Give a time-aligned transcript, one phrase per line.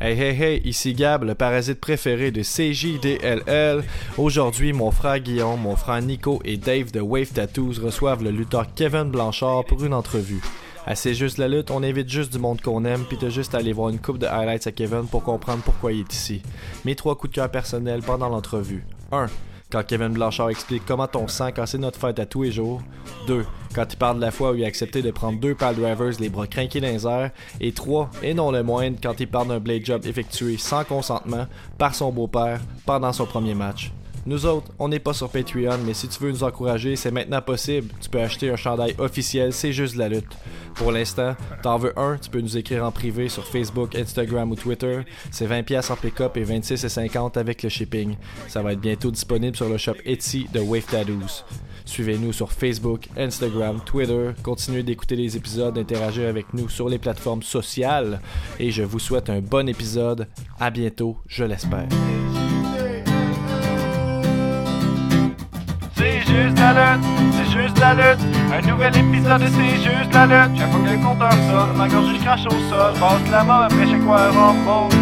[0.00, 3.82] Hey hey hey, ici Gab, le parasite préféré de CJDLL.
[4.16, 8.72] Aujourd'hui, mon frère Guillaume, mon frère Nico et Dave de Wave Tattoos reçoivent le lutteur
[8.76, 10.40] Kevin Blanchard pour une entrevue.
[10.86, 13.56] À C'est juste la lutte, on invite juste du monde qu'on aime, puis t'as juste
[13.56, 16.42] aller voir une coupe de highlights à Kevin pour comprendre pourquoi il est ici.
[16.84, 18.86] Mes trois coups de cœur personnels pendant l'entrevue.
[19.10, 19.26] 1
[19.70, 22.80] quand Kevin Blanchard explique comment on sent quand c'est notre fête à tous les jours.
[23.26, 23.44] 2.
[23.74, 26.18] Quand il parle de la fois où il a accepté de prendre deux pal drivers
[26.20, 27.30] les bras crinqués dans les airs.
[27.60, 28.10] Et 3.
[28.22, 31.46] Et non le moindre, quand il parle d'un blade job effectué sans consentement
[31.76, 33.92] par son beau-père pendant son premier match.
[34.28, 37.40] Nous autres, on n'est pas sur Patreon, mais si tu veux nous encourager, c'est maintenant
[37.40, 37.88] possible.
[37.98, 40.36] Tu peux acheter un chandail officiel, c'est juste la lutte.
[40.74, 44.54] Pour l'instant, t'en veux un, tu peux nous écrire en privé sur Facebook, Instagram ou
[44.54, 45.00] Twitter.
[45.30, 48.16] C'est 20$ en pick-up et 26,50$ avec le shipping.
[48.48, 51.44] Ça va être bientôt disponible sur le shop Etsy de Wave Tattoos.
[51.86, 54.32] Suivez-nous sur Facebook, Instagram, Twitter.
[54.42, 58.20] Continuez d'écouter les épisodes, d'interagir avec nous sur les plateformes sociales.
[58.60, 60.28] Et je vous souhaite un bon épisode.
[60.60, 61.88] À bientôt, je l'espère.
[66.28, 68.24] Juste la lutte, c'est juste la lutte.
[68.52, 70.60] Un nouvel épisode de C'est juste la lutte.
[70.60, 72.92] Fois que le compteur sonne, ma gorge je crache au sol.
[73.00, 74.94] Passe la main après chaque fois un rumble.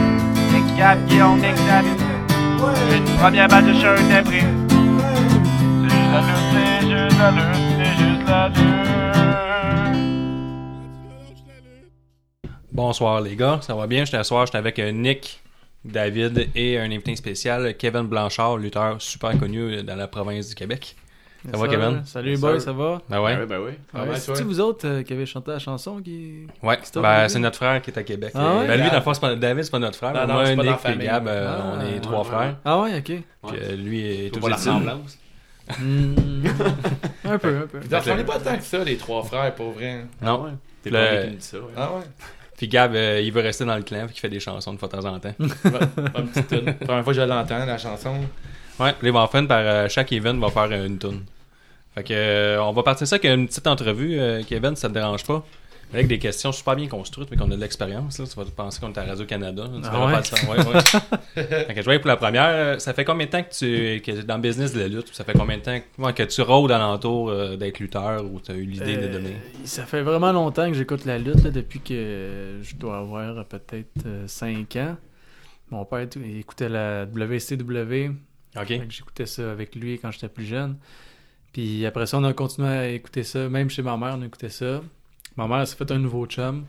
[0.52, 0.64] Nick
[1.08, 2.00] Guillaume, Nick David.
[2.94, 4.44] Une première balle de shirt prise.
[5.82, 8.86] C'est juste la lutte, c'est juste la lutte, c'est juste la lutte.
[12.72, 14.04] Bonsoir les gars, ça va bien?
[14.04, 15.40] J'étais ce soir, j'étais avec euh, Nick,
[15.84, 20.94] David et un invité spécial, Kevin Blanchard, lutteur super connu dans la province du Québec.
[21.50, 22.02] Ça va, Kevin?
[22.04, 23.00] Salut les boys, ça va?
[23.08, 23.46] Ben ouais.
[23.46, 23.72] Ben oui.
[23.94, 26.46] Ah Ouais, ouais, C'est-tu vous autres euh, qui avez chanté la chanson qui...
[26.62, 28.32] Ouais, ben, c'est notre frère qui est à Québec.
[28.34, 28.66] Ah ouais?
[28.66, 30.12] Ben lui, dans le fond, c'est pas- David, c'est pas notre frère.
[30.14, 31.04] Non, non, moi, c'est pas dans Nick et.
[31.04, 32.56] Gab, euh, Ah, on est ouais, trois ouais, frères.
[32.64, 33.04] Ah ouais, ok.
[33.04, 33.22] Puis,
[33.62, 35.18] euh, lui est pas la ressemblance.
[35.80, 36.14] Hmm.
[37.24, 37.78] un peu, un peu.
[37.80, 40.04] Vous en ressemblez pas tant que ça, les trois frères, pour vrai.
[40.22, 40.46] Non.
[40.82, 41.64] T'es Le- pas avec qui ça, ouais.
[41.76, 42.02] Ah ouais?
[42.56, 44.78] Puis Gab, euh, il veut rester dans le clan, puis il fait des chansons de
[44.78, 45.34] fois de temps en temps.
[45.38, 45.48] Une
[46.28, 46.74] petite tune.
[46.74, 48.14] Première fois que je l'entends, la chanson.
[48.80, 51.22] Ouais, les va en fin par euh, chaque event va faire une tune.
[51.96, 54.88] Fait que euh, on va partir ça avec une petite entrevue, euh, Kevin, si ça
[54.88, 55.44] te dérange pas.
[55.94, 58.18] Avec des questions super bien construites, mais qu'on a de l'expérience.
[58.18, 58.26] là.
[58.26, 59.64] Tu vas te penser qu'on est à Radio-Canada.
[59.72, 60.12] Tu Ah verras ouais?
[60.14, 60.36] pas ça.
[60.50, 60.80] Ouais, ouais.
[61.64, 62.80] fait que je vais aller pour la première.
[62.80, 65.14] Ça fait combien de temps que tu que t'es dans le business de la lutte?
[65.14, 68.40] Ça fait combien de temps que, ouais, que tu rôdes alentour euh, d'être lutteur ou
[68.40, 69.36] tu as eu l'idée de Euh, donner?
[69.64, 73.42] Ça fait vraiment longtemps que j'écoute la lutte, là, depuis que je dois avoir euh,
[73.44, 74.96] peut-être 5 ans.
[75.70, 78.10] Mon père tout- il écoutait la WCW,
[78.58, 78.66] Ok.
[78.66, 80.76] Fait que J'écoutais ça avec lui quand j'étais plus jeune.
[81.56, 83.48] Puis après ça, on a continué à écouter ça.
[83.48, 84.82] Même chez ma mère, on écoutait ça.
[85.38, 86.66] Ma mère s'est fait un nouveau chum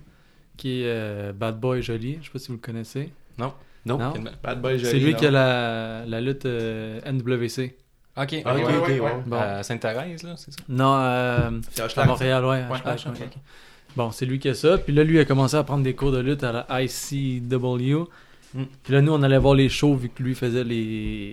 [0.55, 2.19] qui est euh, Bad Boy Joli.
[2.21, 3.11] Je sais pas si vous le connaissez.
[3.37, 3.51] Non.
[3.85, 4.13] Non.
[4.41, 5.19] Bad Boy C'est Joli, lui non?
[5.19, 7.75] qui a la, la lutte euh, NWC.
[8.15, 8.35] Ok.
[8.45, 8.87] Ah, ok, ouais, ok.
[8.87, 9.11] ouais, ouais.
[9.25, 9.35] Bon.
[9.37, 10.59] À Sainte-Thérèse, là, c'est ça?
[10.69, 12.05] Non, euh, C'est à.
[12.05, 12.63] Montréal, ouais.
[12.71, 13.29] Ouais.
[13.97, 14.77] Bon, c'est lui qui a ça.
[14.77, 18.05] Puis là, lui a commencé à prendre des cours de lutte à la ICW.
[18.53, 18.63] Mm.
[18.83, 21.31] Puis là, nous, on allait voir les shows vu que lui faisait les,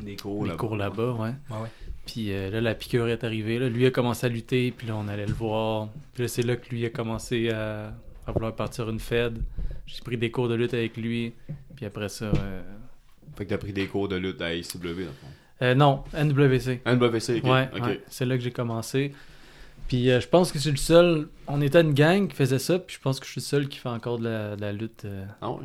[0.00, 0.58] Des cours les là-bas.
[0.58, 1.30] cours là-bas, ouais.
[1.48, 1.68] Ouais, ouais.
[2.06, 3.58] Puis euh, là, la piqûre est arrivée.
[3.58, 3.68] Là.
[3.68, 5.88] Lui a commencé à lutter, puis là, on allait le voir.
[6.14, 7.92] Puis là, c'est là que lui a commencé à,
[8.26, 9.38] à vouloir partir une fed.
[9.86, 11.34] J'ai pris des cours de lutte avec lui.
[11.74, 12.62] Puis après ça, euh,
[13.36, 15.26] Fait que t'as pris des cours de lutte à ICW, dans le fond.
[15.62, 16.80] euh, non, NWC.
[16.86, 17.44] NWC, ok.
[17.44, 17.82] Ouais, ok.
[17.84, 19.12] ouais, c'est là que j'ai commencé.
[19.88, 21.28] Puis euh, je pense que je suis le seul.
[21.48, 23.68] On était une gang qui faisait ça, puis je pense que je suis le seul
[23.68, 25.58] qui fait encore de la, de la lutte euh, Ah ouais?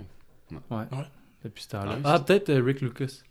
[0.51, 1.06] ouais, Ouais.
[1.44, 1.96] depuis ce temps-là.
[1.96, 2.01] Nice.
[2.06, 3.22] Ah, peut-être euh, Rick Lucas.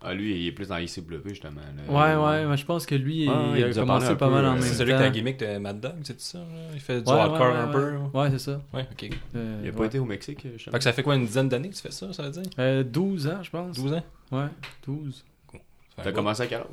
[0.00, 1.60] Ah, lui, il est plus dans ICW, justement.
[1.60, 1.92] là.
[1.92, 4.44] Ouais, ouais, mais je pense que lui, Ouais, il il a commencé pas peu, mal
[4.46, 4.74] en euh, même C'est temps.
[4.78, 6.38] celui qui a gimmick de Mad Dog, c'est ça?
[6.38, 6.44] là?
[6.72, 7.96] Il fait du Ouais, hardcore ouais, ouais, un peu?
[7.96, 8.20] ouais.
[8.20, 8.60] Ouais, c'est ça.
[8.72, 9.10] Ouais, ok.
[9.34, 9.86] Euh, Il a pas ouais.
[9.86, 10.72] été au Mexique, justement.
[10.72, 12.42] Fait que ça fait quoi, une dizaine d'années que tu fais ça, ça veut dire?
[12.60, 13.76] Euh, 12 ans, je pense.
[13.76, 14.04] 12 ans?
[14.30, 14.46] Ouais,
[14.86, 15.24] 12.
[15.96, 16.66] T'as commencé à quel âge?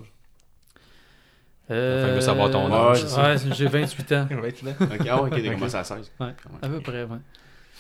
[1.72, 4.28] Euh, savoir ton âge, ouais, c'est j'ai 28 ans.
[4.40, 4.72] Ouais, tu l'as.
[4.74, 5.54] Ok, ah ouais, ok, t'as Ok.
[5.56, 6.12] commencé à 16.
[6.20, 7.18] Ouais, à peu près, ouais.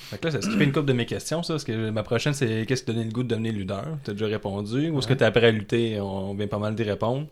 [0.10, 2.34] Fait que là, ça skippé une couple de mes questions, ça, parce que ma prochaine,
[2.34, 3.86] c'est qu'est-ce qui t'a donné le goût de devenir lutteur?
[4.04, 4.90] T'as déjà répondu.
[4.90, 6.00] Ou est-ce que t'es après à lutter?
[6.00, 7.28] On vient pas mal d'y répondre.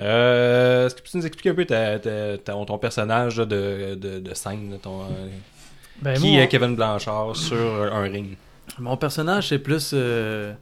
[0.00, 3.44] Euh, est-ce que tu peux nous expliquer un peu ta, ta- ta- ton personnage là,
[3.44, 4.78] de, de, de scène?
[4.80, 5.28] ton, euh,
[6.00, 7.56] Ben, qui moi, est Kevin Blanchard sur
[7.92, 8.36] un ring?
[8.78, 10.54] Mon personnage, c'est plus euh,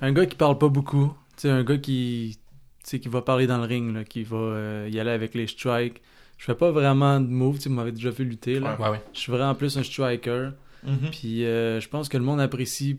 [0.00, 1.12] un gars qui parle pas beaucoup.
[1.36, 2.38] Tu sais, un gars qui,
[2.84, 6.00] qui va parler dans le ring, là, qui va y aller avec les strikes.
[6.36, 8.60] Je fais pas vraiment de moves, tu m'avez déjà vu lutter.
[8.60, 8.76] Là.
[8.78, 9.00] Ouais, ouais.
[9.12, 10.50] Je suis vraiment plus un striker.
[10.84, 11.10] Mhm.
[11.10, 12.98] Puis euh, je pense que le monde apprécie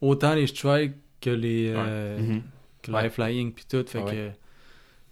[0.00, 2.42] autant les strikes que les euh, Mhm.
[2.82, 3.00] que Ouais.
[3.02, 3.84] le high flying puis tout.
[3.86, 4.30] Fait Ouais, que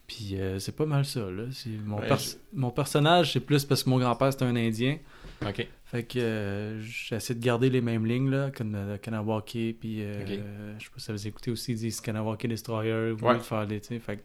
[0.06, 1.44] puis euh, c'est pas mal ça là.
[1.52, 4.56] C'est mon Ouais, pers- je- mon personnage c'est plus parce que mon grand-père c'était un
[4.56, 4.98] Indien.
[5.46, 5.66] Ok.
[5.86, 10.24] Fait que euh, j'essaie de garder les mêmes lignes là, comme euh, Kanawake puis euh,
[10.28, 13.38] euh, je sais pas si vous écoutez aussi ils disent Kanawake Destroyer, vous Ouais.
[13.38, 13.98] faire des tu sais.
[13.98, 14.22] Fait que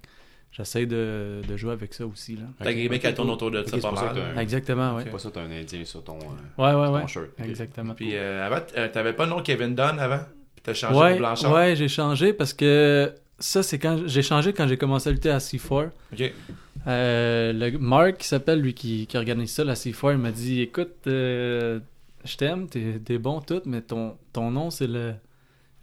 [0.51, 2.35] j'essaie de, de jouer avec ça aussi.
[2.35, 2.43] Là.
[2.63, 4.09] Ta gimmick, elle tourne autour de ça c'est pas mal.
[4.09, 5.03] que t'as un- Exactement, ouais.
[5.05, 6.23] C'est pas ça, t'as un indien sur ton, euh,
[6.57, 7.01] Ouais, ouais, sur ouais.
[7.01, 7.29] ton shirt.
[7.43, 7.93] Exactement.
[7.93, 10.19] Puis euh, avant, euh, t'avais pas le nom Kevin Dunn avant?
[10.55, 11.53] Puis t'as changé ouais, pour Blanchard?
[11.53, 15.29] ouais, j'ai changé parce que ça, c'est quand j'ai changé quand j'ai commencé à lutter
[15.29, 15.89] à C4.
[16.13, 16.33] Ok.
[16.87, 20.61] Euh, le Mark qui s'appelle lui qui, qui organise ça la C4 il m'a dit
[20.61, 21.79] écoute euh,
[22.23, 25.13] je t'aime t'es t'es bon tout mais ton ton nom c'est le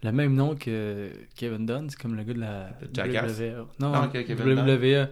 [0.03, 3.39] le même nom que Kevin Dunn c'est comme le gars de la Jackass?
[3.39, 5.07] WWE non Ah, WWE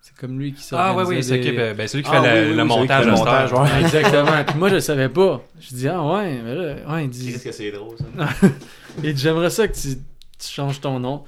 [0.00, 2.10] c'est comme lui qui Ah, ouais, oui, s'organisait c'est des- ok, ben, ben, celui qui
[2.12, 3.04] Ah, fait oui, le, oui, le oui, montage.
[3.04, 4.44] celui qui fait le montage, exactement.
[4.44, 5.42] Puis moi je le savais pas.
[5.58, 8.28] Je dis ah ouais mais là ouais il dit Qu'est-ce que c'est drôle, ça?
[9.02, 9.96] il dit j'aimerais ça que tu,
[10.38, 11.24] tu changes ton nom.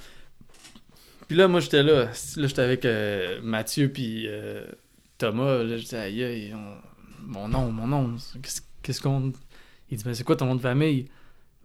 [1.26, 2.04] Puis là moi j'étais là.
[2.04, 4.64] Là j'étais avec euh, Mathieu puis euh,
[5.18, 5.62] Thomas.
[5.64, 6.78] Là je dis aïe aïe on-
[7.26, 9.32] mon nom mon nom qu'est-ce qu'est-ce qu'on
[9.90, 11.08] il dit ben c'est quoi ton nom de famille?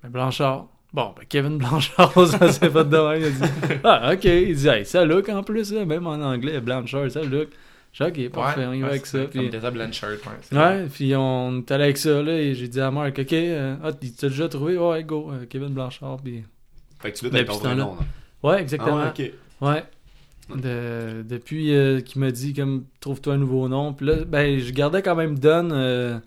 [0.02, 4.14] Ben Blanchard bon ben Kevin Blanchard ça s'est pas de même il a dit ah
[4.14, 7.50] ok il dit hey ça look en plus là, même en anglais Blanchard ça look
[7.92, 10.10] je dis ok parfait on y va avec ça Comme puis Tessa Blanchard,
[10.52, 10.58] ouais.
[10.58, 13.76] Ouais, puis on est allé avec ça, là, et j'ai dit à Marc, ok, euh,
[13.84, 14.78] ah, tu t'as déjà trouvé?
[14.80, 16.44] Ouais, go, euh, Kevin Blanchard, puis...
[17.00, 18.02] Fait que tu avec ton vrai nom, là.
[18.50, 18.98] Ouais, Ah exactement.
[18.98, 19.32] ouais, ok.
[19.62, 19.84] Ouais.
[20.56, 24.72] De- depuis euh, qu'il m'a dit, comme, trouve-toi un nouveau nom, puis là, ben, je
[24.72, 26.18] gardais quand même Don, euh,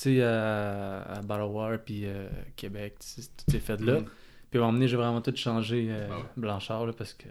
[0.00, 4.00] sais, à, à Battle War, puis euh, Québec, toutes ces fêtes-là.
[4.00, 4.04] Mm.
[4.50, 6.22] Puis à un moment donné, j'ai vraiment tout changé euh, Ah ouais.
[6.36, 7.26] Blanchard, là, parce que...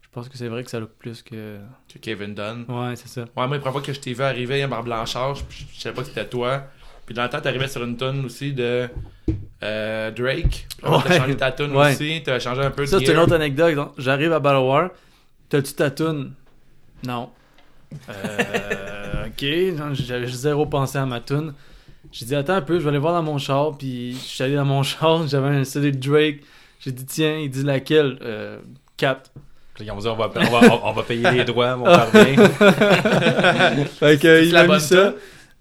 [0.00, 1.58] Je pense que c'est vrai que ça look plus que...
[1.92, 2.64] que Kevin Dunn.
[2.68, 3.22] Ouais, c'est ça.
[3.22, 5.78] Ouais, moi, la première fois que je t'ai vu arriver à Bar Blanchard, je, je-
[5.80, 6.64] savais pas que c'était toi.
[7.04, 8.88] Puis dans le temps, t'arrivais sur une tune aussi de
[9.62, 10.66] euh, Drake.
[10.82, 11.18] Là, T'as Ouais.
[11.18, 11.92] changé ta tune Ouais.
[11.92, 12.22] aussi.
[12.24, 13.92] T'as changé un peu de Ça, c'est une autre anecdote.
[13.98, 14.90] J'arrive à Battle War.
[15.50, 16.32] T'as-tu ta toune?
[17.06, 17.30] Non.
[18.08, 19.94] Euh, ok.
[19.94, 21.54] J'avais zéro pensé à ma toune.
[22.12, 23.76] J'ai dit, attends un peu, je vais aller voir dans mon char.
[23.76, 26.40] Puis je suis allé dans mon char, j'avais un CD de Drake.
[26.80, 28.18] J'ai dit, tiens, il dit laquelle?
[28.22, 28.58] Euh,
[28.96, 29.30] 4.
[29.74, 32.48] Puis ils ont dit, on va, on va, on va payer les droits, mon parvient.
[33.98, 35.12] Fait que, il bonne mis ça.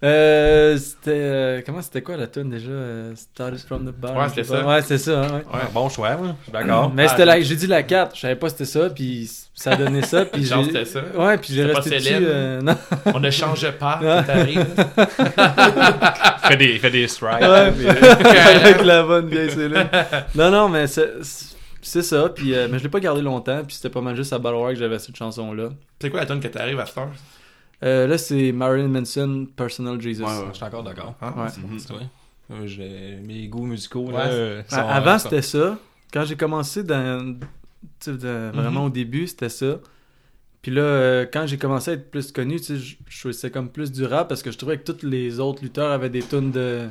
[0.04, 1.12] Euh, c'était.
[1.12, 2.70] euh, comment c'était quoi la tune déjà?
[2.70, 4.18] Euh, Started from the bottom?
[4.18, 4.60] Ouais, c'était pas.
[4.62, 4.68] ça.
[4.68, 5.28] Ouais, c'était ça, ouais.
[5.32, 5.60] Ouais.
[5.74, 6.36] Bon choix, moi.
[6.40, 6.92] Je suis d'accord.
[6.94, 9.76] Mais Ah, c'était la, j'ai dit la 4, je savais pas c'était ça, puis ça
[9.76, 11.02] donné ça, puis Genre, c'était ça.
[11.16, 12.24] Ouais, puis j'ai pas resté dessus, Céline.
[12.28, 12.76] euh, non.
[13.14, 14.66] On ne change pas quand t'arrives.
[16.44, 17.42] Il fait des, il fait des strides.
[17.42, 17.72] Ouais.
[17.72, 19.88] puis, avec la bonne vieille Céline.
[20.36, 21.10] non, non, mais c'est,
[21.82, 24.32] c'est ça, puis euh, mais je l'ai pas gardé longtemps, puis c'était pas mal juste
[24.34, 25.70] à Battle Royale que j'avais cette chanson-là.
[26.00, 27.08] C'est quoi la tune que t'arrives à Stars?
[27.84, 30.24] Euh, là, c'est Marilyn Manson, Personal Jesus.
[30.24, 30.46] Ouais, ouais.
[30.52, 31.16] Je suis encore d'accord.
[31.22, 31.34] Hein?
[31.38, 31.48] Ouais.
[31.70, 31.80] Mhm.
[31.80, 32.06] C'est vrai.
[32.52, 34.14] Euh, j'ai- Mes goûts musicaux, Ouais.
[34.14, 35.78] là, euh, sont- Avant, c'était ça.
[36.14, 37.36] Quand j'ai commencé dans...
[38.08, 38.86] vraiment Mhm.
[38.86, 39.80] au début, c'était ça.
[40.62, 43.70] Puis là, euh, quand j'ai commencé à être plus connu, tu sais, je choisissais comme
[43.70, 46.52] plus du rap parce que je trouvais que tous les autres lutteurs avaient des tunes
[46.52, 46.88] de...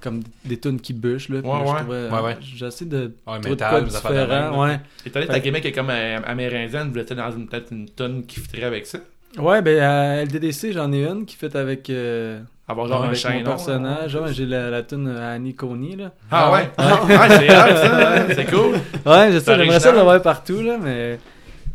[0.00, 1.40] Comme des tunes qui bûchent, là.
[1.40, 1.80] Puis Ouais, là, je ouais.
[1.80, 2.36] trouvais- Ouais, ouais.
[2.40, 3.14] J'ai essayé de...
[3.26, 4.80] Ouais, trouver quoi de différent, ouais.
[5.04, 8.24] Et t'as ta gimmick est comme euh, amérindienne, vous étiez dans une- peut-être une tune
[8.24, 8.98] qui fitterait avec ça?
[9.38, 11.90] Ouais, ben à LDDC, j'en ai une qui fait avec...
[11.90, 14.14] euh, Avoir genre un mon personnage.
[14.16, 16.12] Ouais, j'ai la, la tune à Annie Coney, là.
[16.30, 16.70] Ah ouais?
[16.78, 18.26] Ah, ouais, c'est ça, hein?
[18.34, 18.72] c'est cool.
[19.06, 21.18] Ouais, je sais, j'aimerais ça l'avoir partout, là, mais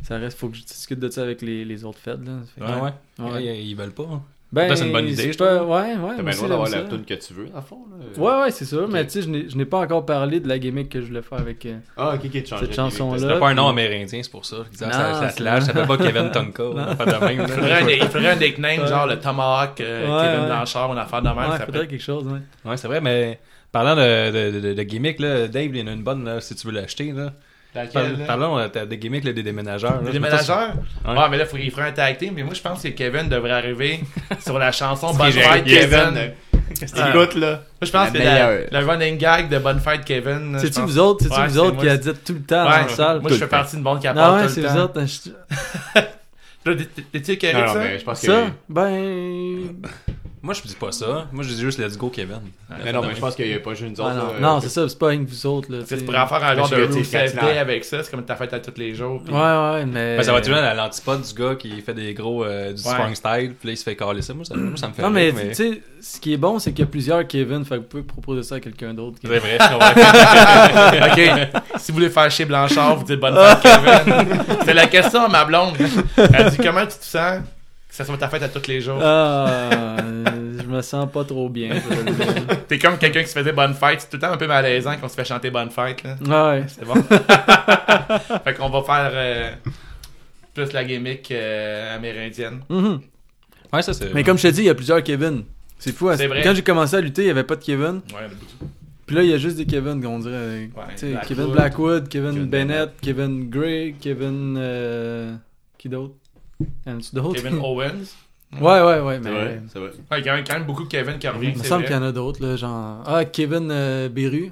[0.03, 2.33] ça reste, faut que je discute de ça avec les, les autres fêtes, là.
[2.55, 2.91] Fait que- Ah ouais?
[3.19, 3.43] Ouais.
[3.43, 4.21] Ils, ils veulent pas.
[4.53, 5.69] Ben, c'est une bonne idée, je pas- trouve.
[5.69, 6.15] Ouais, ouais.
[6.17, 7.79] T'as bien droit d'avoir la tune que tu veux, le fond.
[7.89, 8.21] là.
[8.21, 10.47] Ouais, ouais, c'est sûr, mais tu sais, je n'ai- je n'ai pas encore parlé de
[10.49, 11.65] la gimmick que je voulais faire avec.
[11.65, 13.17] euh, Ah, Cette chanson-là.
[13.19, 14.57] C'était pas un nom puis- amérindien, c'est pour ça.
[14.57, 16.65] Non, ça, ça c'est- clash, ça s'appelle pas Kevin Tonka.
[16.65, 17.45] ou Pas de même.
[17.47, 20.47] Il faudrait un, nickname, genre le Tomahawk, euh, Ouais, Kevin ouais.
[20.47, 21.37] Blanchard, une affaire de même.
[21.37, 22.69] Ouais, ça faudrait peut- quelque chose, ouais.
[22.69, 23.39] Ouais, c'est vrai, mais
[23.71, 26.41] parlant de, de, de, de gimmick, là, Dave, il y en a une bonne là,
[26.41, 27.13] si tu veux l'acheter.
[27.13, 27.31] Là.
[27.73, 28.23] Laquelle?
[28.27, 30.01] Parlons euh, t'as des gimmicks là, des déménageurs.
[30.01, 30.73] Des déménageurs?
[31.07, 31.13] Ouais.
[31.17, 32.33] Ouais, mais là, il faut qu'il ferait un tag team.
[32.35, 34.01] Mais moi, je pense que Kevin devrait arriver
[34.39, 36.17] sur la chanson Bonne Fête Kevin, Kevin.
[36.17, 36.27] euh,
[36.97, 37.09] Ah.
[37.09, 37.47] Écoute, là?
[37.49, 40.57] Moi, je pense La que la, le running gag de Bonne Fête Kevin.
[40.59, 42.41] C'est-tu pense- vous autres, c'est-tu Ouais, vous autres moi, qui a c'est- dit tout le
[42.41, 43.19] temps Ouais, dans la salle?
[43.21, 44.83] Moi, je fais partie d'une bande qui Non, apporte ouais, tout c'est le vous temps.
[44.83, 44.99] autres.
[45.95, 46.01] hein,
[47.11, 47.73] T'es-tu écœuré de ça?
[47.79, 48.27] mais je pense que.
[48.27, 49.59] Ça, ben...
[50.43, 51.27] Moi, je dis pas ça.
[51.31, 52.39] Moi, je dis juste Let's go, Kevin.
[52.83, 54.39] Mais non, mais je pense qu'il y a pas juste une Ah, autre.
[54.41, 55.79] non, euh, c'est ça, c'est pas que vous autres, là.
[55.87, 58.03] Tu pourrais en faire un genre de l'as- avec ça.
[58.03, 59.21] C'est comme ta fête à tous les jours.
[59.23, 60.17] puis- Ouais, ouais, mais...
[60.17, 62.89] Ben, ça va être à l'antipode du gars qui fait des gros euh, du Ouais.
[62.91, 64.33] strong style, puis là il se fait caler ça.
[64.33, 66.71] Moi, ça, moi, ça me fait Non, mais tu sais, ce qui est bon, c'est
[66.71, 69.17] qu'il y a plusieurs Kevin, fait que vous pouvez proposer ça à quelqu'un d'autre.
[69.21, 69.57] C'est vrai,
[71.11, 74.27] ok, si vous voulez faire chez Blanchard, vous dites bonne fête, Kevin.
[74.65, 75.75] C'est la question à ma blonde.
[76.17, 77.41] Elle dit comment tu te sens?
[77.91, 78.99] Que ça soit ta fête à tous les jours.
[79.03, 81.71] Ah, je me sens pas trop bien.
[82.69, 83.99] T'es comme quelqu'un qui se faisait bonne fête.
[84.01, 86.01] C'est tout le temps un peu malaisant qu'on se fait chanter bonne fête.
[86.03, 86.53] Là.
[86.53, 86.63] Ouais.
[86.69, 86.95] C'est bon.
[88.45, 89.51] fait qu'on va faire euh,
[90.53, 92.61] plus la gimmick euh, amérindienne.
[92.69, 93.01] Mhm.
[93.73, 94.13] Ouais, ça c'est.
[94.13, 95.43] Mais comme je te dis, il y a plusieurs Kevin.
[95.77, 96.07] C'est fou.
[96.09, 96.15] hein.
[96.17, 96.41] C'est vrai.
[96.43, 98.01] Quand j'ai commencé à lutter, il n'y avait pas de Kevin.
[98.13, 98.27] Ouais.
[99.05, 100.69] Puis là, il y a juste des Kevin, on dirait.
[100.95, 101.27] tu sais, Blackwood.
[101.27, 104.55] Kevin Blackwood, Kevin, Kevin Bennett, Kevin Gray, Kevin.
[104.57, 105.35] euh,
[105.77, 106.13] qui d'autre?
[106.85, 108.15] Y en a-tu d'autres Kevin Owens?
[108.53, 109.19] Ouais, ouais, ouais.
[109.21, 109.31] C'est Mais.
[109.31, 109.91] vrai, c'est vrai.
[110.11, 111.55] Ouais, il y a quand même, beaucoup de Kevin qui Il reviennent.
[111.55, 113.03] me c'est semble qu'il y en a d'autres, là, genre.
[113.05, 114.51] Ah, Kevin euh, Beru.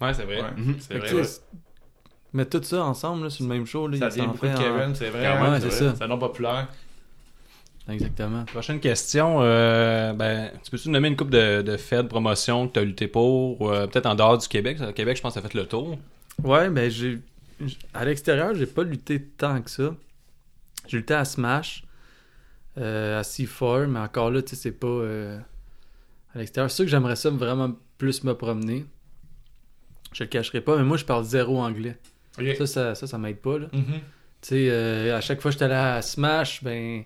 [0.00, 0.42] Ouais, c'est vrai.
[0.42, 0.76] Ouais, Mhm.
[0.80, 1.12] c'est vrai.
[1.12, 1.22] ouais.
[2.32, 4.54] Mettre tout ça ensemble, là, sur le même show, là, Ça il beaucoup de fait
[4.56, 5.26] en- Kevin, c'est vrai.
[5.26, 5.94] Hein, Ouais, c'est ça.
[5.96, 6.68] C'est un nom populaire.
[7.88, 8.44] Exactement.
[8.44, 9.38] Prochaine question.
[9.42, 13.08] euh, ben, tu peux-tu nommer une coupe de, de fêtes, promotions que tu as lutté
[13.08, 14.78] pour, ou, euh, peut-être en dehors du Québec?
[14.80, 15.98] Au Québec, je pense que fait le tour.
[16.42, 17.18] Ouais, ben j'ai.
[17.92, 19.94] À l'extérieur, j'ai pas lutté tant que ça.
[20.86, 21.84] J'ai lutté à Smash,
[22.78, 25.38] euh, à C4, mais encore là, tu sais, c'est pas euh,
[26.34, 26.70] à l'extérieur.
[26.70, 28.84] C'est sûr que j'aimerais ça vraiment plus me promener.
[30.12, 31.96] Je le cacherai pas, mais moi, je parle zéro anglais.
[32.58, 33.66] Ça, ça, ça, ça m'aide pas, là.
[33.72, 33.84] Mhm.
[34.40, 37.02] Tu sais, euh, à chaque fois que j'étais allé à Smash, ben,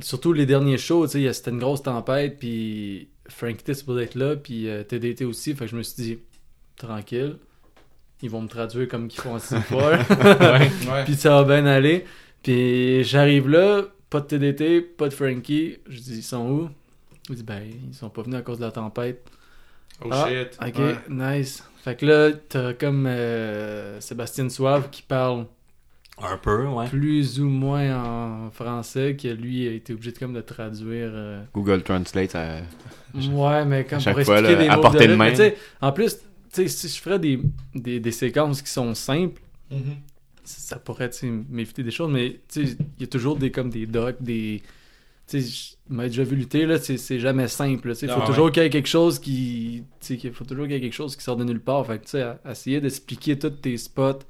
[0.00, 4.14] surtout les derniers shows, tu sais, c'était une grosse tempête, puis Frank T supposé être
[4.14, 6.18] là, puis TDT aussi, fait que je me suis dit,
[6.76, 7.36] tranquille,
[8.22, 9.60] ils vont me traduire comme qu'ils font à C4,
[10.90, 11.04] Ouais.
[11.04, 12.04] puis ça va bien aller.
[12.42, 16.68] Puis j'arrive là, pas de TDT, pas de Frankie, je dis, ils sont où?
[17.28, 19.22] Il dit, ben, ils sont pas venus à cause de la tempête.
[20.04, 20.58] Oh Ah, shit.
[20.60, 20.96] Ok, Ouais.
[21.38, 21.64] nice.
[21.84, 25.46] Fait que là, t'as comme euh, Sébastien Suave qui parle
[26.20, 26.88] Un peu, ouais.
[26.88, 31.10] plus ou moins en français, que lui a été obligé de, comme de traduire.
[31.12, 32.56] euh, Google Translate, ça...
[33.14, 35.18] Ouais, mais comme pour fois, expliquer là, des à mots portée de lutte.
[35.18, 35.32] main.
[35.36, 36.18] Mais en plus,
[36.52, 37.40] si je ferais des,
[37.74, 39.96] des, des séquences qui sont simples, Mhm.
[40.60, 41.10] Ça pourrait
[41.50, 44.62] m'éviter des choses, mais tu sais, il y a toujours des comme des docs, des.
[45.28, 47.92] Tu sais, je m'avais déjà vu lutter, là, c'est jamais simple.
[48.02, 49.84] Il faut Ah, toujours qu'il y ait quelque chose qui.
[50.00, 51.86] Tu sais, qu'il faut toujours qu'il y ait quelque chose qui sort de nulle part.
[51.86, 54.20] Fait que, tu sais, essayer d'expliquer tous tes spots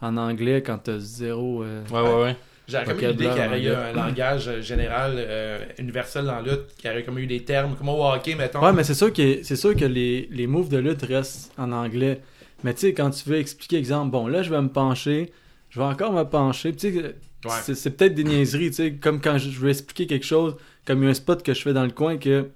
[0.00, 1.62] en anglais quand t'as zéro.
[1.64, 2.36] euh, Ouais, ouais, ouais.
[2.66, 6.42] J'aurais comme l'idée qu'il y aurait eu un langage euh, général, euh, universel dans la
[6.42, 8.62] lutte, qu'il y aurait comme eu des termes, comme au hockey, mettons.
[8.64, 11.72] Ouais, mais c'est sûr que c'est sûr que les, les moves de lutte restent en
[11.72, 12.20] anglais.
[12.62, 15.30] Mais tu sais, quand tu veux expliquer, exemple, bon, là, je vais me pencher,
[15.74, 16.72] je vais encore me pencher.
[16.74, 17.14] Tu sais,
[17.44, 17.50] Ouais.
[17.62, 20.56] c'est, c'est peut-être des niaiseries, tu sais, comme quand je, je veux expliquer quelque chose,
[20.86, 22.48] comme il y a un spot que je fais dans le coin, que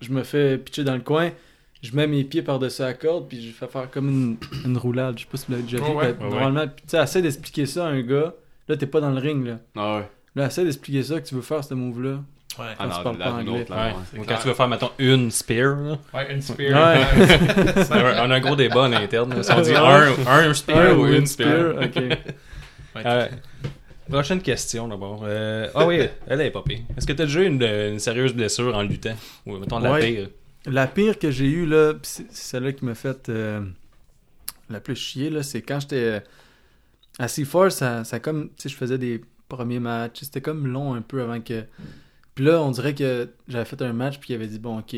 [0.00, 1.30] je me fais pitcher dans le coin,
[1.82, 5.18] je mets mes pieds par-dessus la corde, puis je fais faire comme une, une roulade.
[5.18, 5.82] Je sais pas si vous l'avez déjà vu.
[5.90, 6.14] Ouais, ouais.
[6.20, 8.34] mais normalement, tu sais, essaie d'expliquer ça à un gars.
[8.68, 9.58] Là, t'es pas dans le ring, là.
[9.74, 10.08] Ah ouais.
[10.36, 12.20] Là, essaie d'expliquer ça que tu veux faire ce move-là.
[12.58, 12.66] Ouais.
[12.78, 13.60] Ah tu non, parles là, pas anglais.
[13.62, 13.76] autre, Ouais.
[13.78, 14.20] là, ouais.
[14.20, 15.98] Ou quand tu vas faire, mettons, une spear, là.
[16.14, 16.70] Ouais, une spear.
[17.18, 17.26] Ouais.
[17.26, 18.14] Ouais.
[18.20, 19.34] on a un gros débat en interne.
[19.34, 19.42] là.
[19.42, 21.74] Si on dit un, un spear Un ou une spear,
[22.96, 23.28] Euh,
[24.08, 25.22] prochaine question d'abord.
[25.24, 26.80] Euh, ah oui, elle est pas pire.
[26.96, 29.14] Est-ce que tu as déjà eu une, une sérieuse blessure en luttant?
[29.46, 30.12] Ou mettons la Ouais.
[30.14, 30.28] pire?
[30.66, 33.62] La pire que j'ai eue, là, pis c'est celle-là qui m'a fait euh,
[34.68, 36.20] la plus chier, là, c'est quand j'étais euh,
[37.18, 40.94] à C4, ça, ça comme, tu sais, je faisais des premiers matchs, c'était comme long
[40.94, 41.64] un peu avant que...
[42.34, 44.94] Puis là, on dirait que j'avais fait un match, puis il avait dit, bon, ok,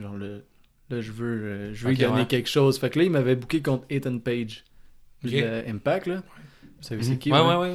[0.00, 0.44] genre, le,
[0.90, 2.26] là, je veux, je veux ouais.
[2.26, 2.78] quelque chose.
[2.78, 4.64] Fait que là, il m'avait booké contre Ethan Page,
[5.24, 5.30] Ok.
[5.30, 6.22] de Impact, là.
[6.80, 7.46] Vous savez c'est qui, Ouais, ouais?
[7.46, 7.74] ouais, ouais.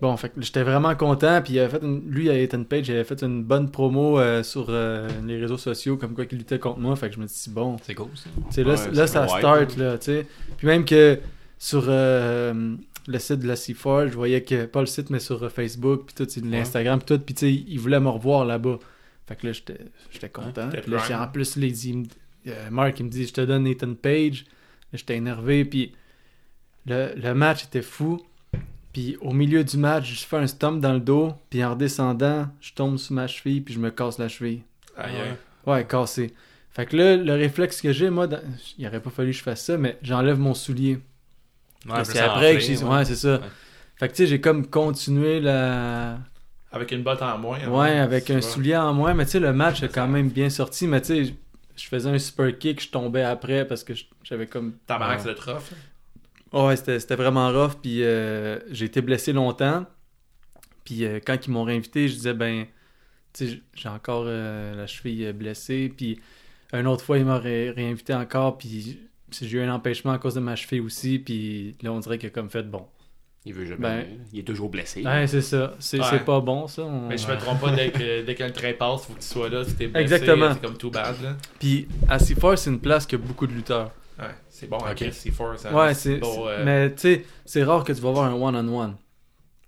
[0.00, 1.40] Bon, fait j'étais vraiment content.
[1.42, 4.18] Puis il avait fait une- lui, à Ethan Page, il avait fait une bonne promo
[4.18, 6.96] euh, sur euh, les réseaux sociaux, comme quoi qu'il luttait contre moi.
[6.96, 8.28] Fait que je me suis dit, bon, C'est cool ça.
[8.62, 10.26] là, Ouais, là ça start, là, tu sais.
[10.56, 11.20] Puis même que
[11.56, 12.74] sur euh,
[13.06, 16.06] le site de la C4, je voyais que, pas le site, mais sur euh, Facebook,
[16.06, 18.80] puis tout, c'est de l'Instagram, puis tout, puis tu sais, il voulait me revoir là-bas.
[19.28, 19.78] Fait que là, j'étais
[20.10, 20.68] j'étais content.
[20.82, 22.08] Puis là, en plus, là, il dit,
[22.48, 24.46] euh, Mark, il me dit, je te donne Ethan Page.
[24.92, 25.92] Là, J'étais énervé, puis
[26.86, 28.20] le, le match était fou.
[28.92, 32.48] Puis au milieu du match, je fais un stomp dans le dos, puis en redescendant,
[32.60, 34.62] je tombe sous ma cheville, puis je me casse la cheville.
[34.96, 35.36] Aïe, aïe.
[35.66, 36.34] Ouais, cassé.
[36.70, 38.40] Fait que là, le réflexe que j'ai, moi, dans-
[38.78, 41.00] il aurait pas fallu que je fasse ça, mais j'enlève mon soulier.
[41.88, 42.76] Ouais, c'est après que j'ai.
[42.84, 42.90] ouais.
[42.90, 43.34] Ouais, c'est ça.
[43.36, 43.40] Ouais.
[43.96, 46.18] Fait que tu sais, j'ai comme continué la.
[46.70, 47.58] Avec une botte en moins.
[47.62, 47.68] hein.
[47.70, 50.48] Ouais, avec un soulier en moins, mais tu sais, le match a quand même bien
[50.50, 51.34] sorti, mais tu sais,
[51.76, 54.74] je faisais un super kick, je tombais après parce que j'avais comme.
[54.86, 55.74] Tabarnak, c'est le trophée.
[56.52, 59.86] Ouais, c'était c'était vraiment rough, puis euh, j'ai été blessé longtemps.
[60.84, 62.66] Puis euh, quand ils m'ont réinvité, je disais, ben,
[63.32, 65.92] tu sais, j'ai encore euh, la cheville euh, blessée.
[65.96, 66.20] Puis
[66.72, 68.98] une autre fois, ils m'ont ré- réinvité encore, puis
[69.30, 71.18] j'ai eu un empêchement à cause de ma cheville aussi.
[71.18, 72.86] Puis là, on dirait a comme fait, bon.
[73.44, 73.80] Il veut jamais.
[73.80, 75.02] Ben- Il est toujours blessé.
[75.04, 75.74] Ouais, c'est ça.
[75.80, 76.20] C'est Ouais.
[76.20, 76.82] pas bon, ça.
[76.82, 79.20] on- Mais je me trompe pas, dès que, dès que le train passe, faut que
[79.20, 79.64] tu sois là.
[79.64, 80.52] Si t'es blessé, Exactement.
[80.54, 81.36] c'est comme tout bad, là.
[81.58, 83.90] Puis à C4, c'est une place qui a beaucoup de lutteurs.
[84.22, 84.84] Ouais, c'est bon, Ok.
[84.90, 85.02] ok.
[85.12, 85.74] C4, ça.
[85.74, 86.18] Ouais, c'est.
[86.18, 88.96] bon, c'est- euh, Mais tu sais, c'est rare que tu vas avoir un one-on-one.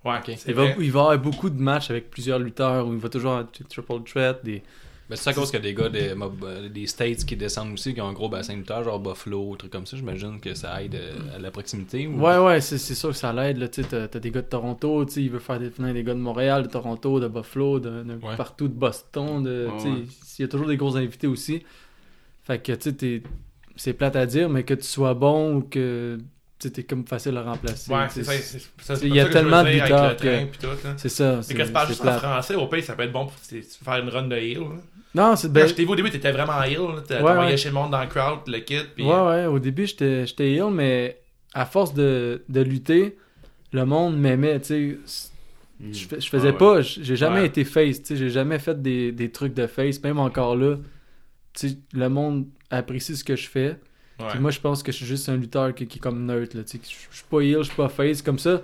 [0.04, 0.34] Ouais, ok.
[0.36, 2.98] C'est Il va, il va y avoir beaucoup de matchs avec plusieurs lutteurs où il
[2.98, 4.62] va toujours avoir des triple threat, des.
[5.08, 7.74] Ben, c'est à cause qu'il y a des gars des, euh, des States qui descendent
[7.74, 9.98] aussi, qui ont un gros bassin de lutteurs, genre Buffalo, ou trucs comme ça.
[9.98, 12.06] J'imagine que ça aide euh, à la proximité.
[12.06, 12.18] Ou...
[12.22, 13.58] Ouais, ouais, c'est c'est sûr que ça l'aide.
[13.58, 15.68] là, tu sais, T'as t'as des gars de Toronto, tu sais, il veut faire des,
[15.68, 18.36] venir des gars de Montréal, de Toronto, de Buffalo, de, de Ouais.
[18.36, 19.42] partout, de Boston.
[19.42, 20.04] De, Ouais, tu sais, ouais.
[20.38, 21.62] Il y a toujours des gros invités aussi.
[22.44, 23.22] Fait que, tu sais, t'es-
[23.76, 26.18] c'est plate à dire, mais que tu sois bon ou que
[26.58, 27.92] tu t'es comme facile à remplacer.
[27.92, 28.94] Ouais, tu c'est ça.
[29.02, 30.94] il y a tellement de train que- pis tout, là.
[30.96, 31.42] C'est ça.
[31.42, 34.02] C'est que tu parles juste en français, au pays, ça peut être bon pour faire
[34.02, 34.60] une run de heel.
[34.60, 34.66] là.
[35.16, 36.78] Non, c'est vu au début, t'étais vraiment heel.
[36.78, 37.02] là.
[37.06, 37.56] T'as Ouais, t'as ouais.
[37.56, 38.78] chez le monde dans le crowd, le kit.
[38.96, 41.20] Puis, Ouais, ouais, au début, j'étais j'étais heel, mais
[41.52, 43.16] à force de, de lutter,
[43.72, 44.98] le monde m'aimait, tu sais.
[45.92, 46.56] Je, fais- je faisais Ah ouais.
[46.58, 47.46] pas, j'ai jamais Ouais.
[47.46, 50.76] été face, tu sais, j'ai jamais fait des, des trucs de face, même encore là.
[51.54, 53.76] Sais, le monde apprécie ce que je fais.
[54.20, 54.26] Ouais.
[54.30, 56.56] Puis moi, je pense que je suis juste un lutteur qui, qui est comme neutre,
[56.66, 58.60] Je suis pas heel, je suis pas face, comme ça.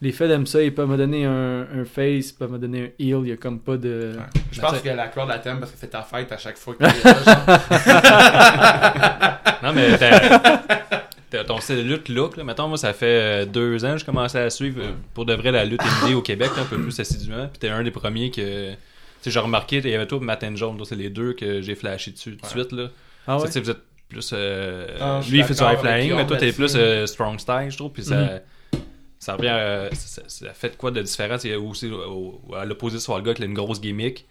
[0.00, 2.80] Les fans aiment ça, ils peuvent me donner un, un face, ils peuvent me donner
[2.82, 4.12] un heel, il y a comme pas de...
[4.16, 4.40] Ouais.
[4.52, 6.74] Je pense que la crowd la t'aime parce que c'est ta fête à chaque fois
[6.74, 8.64] que tu es là, genre.
[9.62, 10.62] Non, mais t'as-
[11.30, 12.44] t'as ton style de lutte look, là.
[12.44, 15.32] Mettons, moi, ça fait euh, deux ans que je commençais à suivre euh, pour de
[15.34, 17.48] vrai la lutte indie au Québec, là, un peu plus assidûment.
[17.48, 18.72] Puis t'es un des premiers que.
[19.24, 21.32] Tu sais, j'ai remarqué, il y avait toi et Matt and Jones, c'est les deux
[21.32, 22.48] que j'ai flashé dessus tout de Ouais.
[22.62, 22.88] suite, là.
[23.26, 23.46] Ah ouais?
[23.46, 24.30] Tu sais, vous êtes plus.
[24.34, 27.68] euh, Ah, lui, il fait du high flying, mais toi, t'es plus euh, strong style,
[27.70, 27.90] je trouve.
[27.90, 28.16] Puis ça.
[28.16, 28.40] Mhm.
[29.18, 29.48] Ça revient.
[29.50, 31.38] euh, ça, ça fait de quoi de différent?
[31.38, 34.26] C'est aussi au- au- à l'opposé sur le gars qui a une grosse gimmick.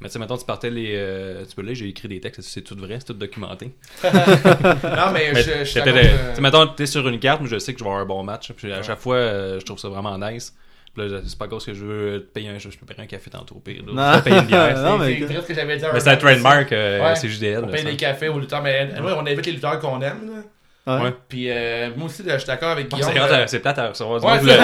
[0.00, 0.92] Mais tu sais, mettons, tu partais les.
[0.94, 3.72] euh, tu peux là, j'ai écrit des textes, c'est tout vrai, c'est tout documenté.
[4.04, 7.78] Non, mais, Mais je, je sais, mettons, t'es sur une carte, mais je sais que
[7.80, 8.52] je vais avoir un bon match.
[8.52, 10.54] Puis à chaque fois, euh, je trouve ça vraiment nice.
[10.96, 13.06] Puis là, c'est pas cause que je veux te payer un, je peux payer un
[13.06, 13.82] café tantôt au pire.
[13.92, 14.14] Là.
[14.16, 14.76] Je payer une bière.
[14.82, 15.84] Non, c'est mais- c'est très ce que j'avais dit.
[15.92, 17.14] mais c'est un trademark, euh, Ouais.
[17.16, 17.58] c'est JDL.
[17.64, 17.90] On là, paye ça.
[17.90, 20.20] des cafés aux lutteurs, mais ouais, on invite les lutteurs qu'on aime.
[20.26, 20.42] Là.
[20.88, 21.02] Ouais.
[21.02, 21.14] Ouais.
[21.28, 23.12] Puis euh, moi aussi, là, je suis d'accord avec Bon, Guillaume.
[23.12, 24.54] c'est euh, euh, plate à recevoir du Ouais, monde, c'est.
[24.54, 24.62] Il qui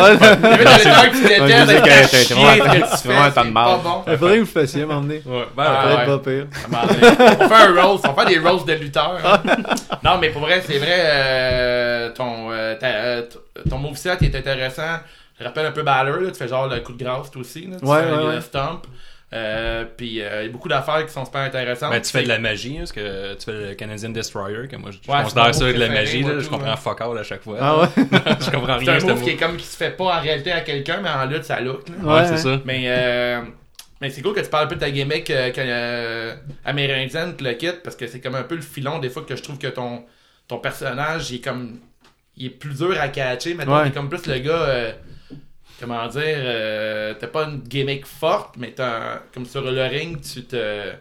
[1.40, 1.72] vraiment- un de
[4.16, 5.20] faudrait que vous le fassiez, m'emmener.
[5.26, 6.46] Ouais, ben, Ah, pas pire.
[6.70, 9.18] On fait un roast, on fait des roasts de lutteurs.
[10.04, 13.22] non, mais pour vrai, c'est vrai, euh, ton, euh, euh,
[13.68, 15.00] ton moveset est intéressant.
[15.42, 17.66] Je rappelle un peu Balor, là, tu fais genre le coup de grâce toi aussi.
[17.66, 18.86] Là, tu Ouais, fais ouais, stomp.
[19.34, 21.90] Euh, puis euh, il y a beaucoup d'affaires qui sont super intéressantes.
[21.90, 24.76] Ben, tu fais de la magie, hein, parce que tu fais le Canadian Destroyer, que
[24.76, 26.76] moi je Ouais, c'est considère ça de la magie, je comprends ouais.
[26.76, 27.56] fuck all à chaque fois.
[27.58, 27.86] Ah ouais?
[27.96, 30.04] je comprends C'est rien un à ce move qui est comme qui se fait pas
[30.18, 31.88] en réalité à quelqu'un, mais en lutte, ça look.
[31.88, 31.94] Là.
[32.02, 32.60] Ouais, Ouais, c'est ça.
[32.66, 33.40] Mais, euh,
[34.02, 36.34] mais c'est cool que tu parles un peu de ta gimmick euh, euh,
[36.66, 39.42] amérindienne, le kit, parce que c'est comme un peu le filon des fois que je
[39.42, 40.04] trouve que ton,
[40.46, 41.78] ton personnage, il est comme.
[42.36, 43.54] Il est plus dur à catcher.
[43.54, 43.84] Maintenant, Ouais.
[43.84, 44.92] t'es comme plus le gars.
[45.82, 46.22] Comment dire.
[46.24, 49.18] euh, t'as pas une gimmick forte, mais t'as.
[49.34, 50.92] Comme sur le ring, tu te.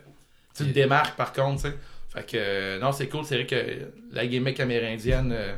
[0.57, 1.75] Tu te démarques par contre, tu sais.
[2.13, 2.37] Fait que.
[2.37, 3.23] euh, non, c'est cool.
[3.23, 3.55] C'est vrai que
[4.11, 5.31] la gimmick amérindienne.
[5.33, 5.53] euh,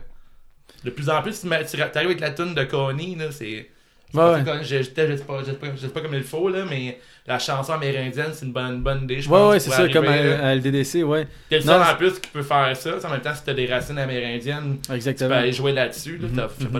[0.84, 3.70] de plus en plus, tu mets- tu arrives avec la tune de Coney, là, c'est.
[4.14, 8.76] Ouais, Je sais pas, comme il faut, là, mais la chanson amérindienne, c'est une bonne,
[8.76, 9.52] une bonne idée, je Ouais, pense.
[9.54, 11.28] ouais, c'est ça, comme à, LDDC, ouais.
[11.50, 12.92] T'es le seul en plus qui peut faire ça.
[13.04, 16.18] En même temps, si t'as des racines amérindiennes, tu peux aller jouer là-dessus.
[16.18, 16.80] Là, t'as Mhm, t'as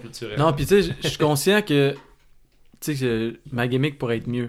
[0.00, 0.38] culturelle.
[0.38, 1.92] Non, puis tu sais, je- suis conscient que,
[2.80, 4.48] tu sais, que ma gimmick pourrait être mieux.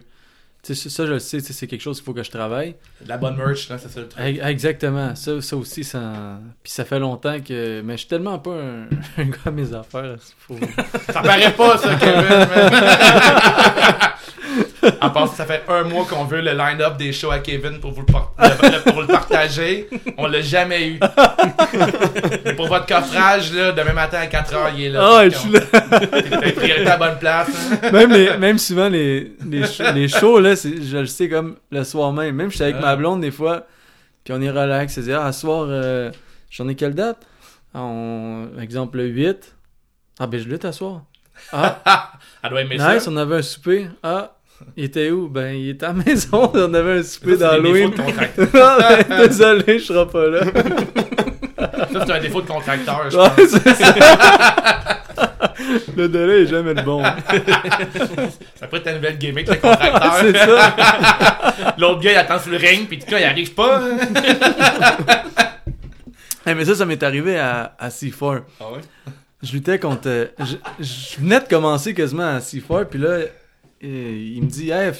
[0.62, 2.76] Tu sais, ça, je le sais, c'est quelque chose qu'il faut que je travaille.
[3.08, 4.22] La bonne merch, là, c'est ça le truc.
[4.22, 5.16] Exactement.
[5.16, 6.40] Ça, ça aussi, ça...
[6.62, 7.82] Puis ça fait longtemps que...
[7.82, 8.84] Mais je suis tellement pas un,
[9.18, 10.18] un gars à mes affaires.
[10.40, 10.58] Faut...
[11.14, 12.48] Ça paraît pas, ça, Kevin.
[15.02, 17.80] à part ça, ça fait un mois qu'on veut le line-up des shows à Kevin
[17.80, 19.90] pour vous le, pour le partager.
[20.18, 21.00] On l'a jamais eu.
[22.46, 25.00] Mais pour votre coffrage, là, demain matin à 4h, il est là.
[25.20, 25.60] Ah, je suis là.
[25.62, 27.50] Priorité à la bonne place.
[27.84, 27.92] hein.
[27.92, 31.84] même, les, même souvent, les, les, sh- les shows, là, je le sais comme le
[31.84, 32.36] soir même.
[32.36, 33.66] Même je suis avec ma blonde des fois,
[34.24, 34.98] puis on est relax.
[35.00, 36.12] Dire, ah, ce soir, euh,
[36.50, 37.18] j'en ai quelle date?
[37.74, 38.50] Ah, on...
[38.60, 39.56] Exemple, le 8.
[40.20, 41.04] Ah, ben je lutte à soir.
[41.54, 41.80] Ah,
[42.44, 43.12] Elle doit aimer nice, ça.
[43.12, 43.88] on avait un souper.
[44.04, 44.34] Ah,
[44.78, 45.28] il était où?
[45.28, 46.52] Ben, il était à la maison.
[46.56, 47.90] On avait un souper d'Halloween.
[47.92, 48.48] défauts de contracteur.
[48.56, 50.42] Ah, ben, désolé, je serai pas là.
[51.92, 53.50] Ça, c'est un défaut de contracteur, je Ouais, pense.
[53.50, 53.94] c'est ça.
[55.98, 57.04] Le délai est jamais le bon.
[57.04, 60.16] Ça pourrait être ta nouvelle gimmick, le contracteur.
[60.22, 61.76] c'est ça.
[61.78, 63.82] L'autre gars, il attend sur le ring, puis tout cas, il arrive pas.
[66.48, 68.42] Eh, mais ça, ça m'est arrivé à, à C4.
[68.60, 68.80] Ah ouais?
[69.44, 70.08] Je luttais contre.
[70.08, 73.20] euh, Je, je venais de commencer quasiment à C4, puis là,
[73.84, 74.92] euh, il me dit Hey,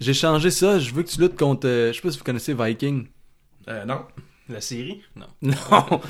[0.00, 1.66] j'ai changé ça, je veux que tu luttes contre.
[1.68, 3.06] euh, je sais pas si vous connaissez Viking.
[3.68, 4.02] Euh, non.
[4.48, 5.02] La série?
[5.14, 5.26] Non.
[5.42, 6.00] Non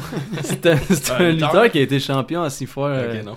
[0.42, 1.70] C'était c'était Un un lutteur.
[1.70, 2.72] qui a été champion à C4.
[2.78, 3.36] euh, Ok, non.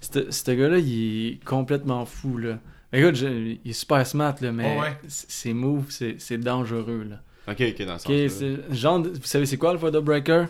[0.00, 2.58] Ce ce gars-là, il est complètement fou, là.
[2.92, 4.96] Écoute, je- il est super smart, là, mais Oh, ouais.
[5.08, 7.22] ses moves, c'est c'est dangereux, là.
[7.48, 8.06] Ok, ok, dans le sens.
[8.08, 10.46] Ok, c'est genre vous savez c'est quoi le Photo Breaker?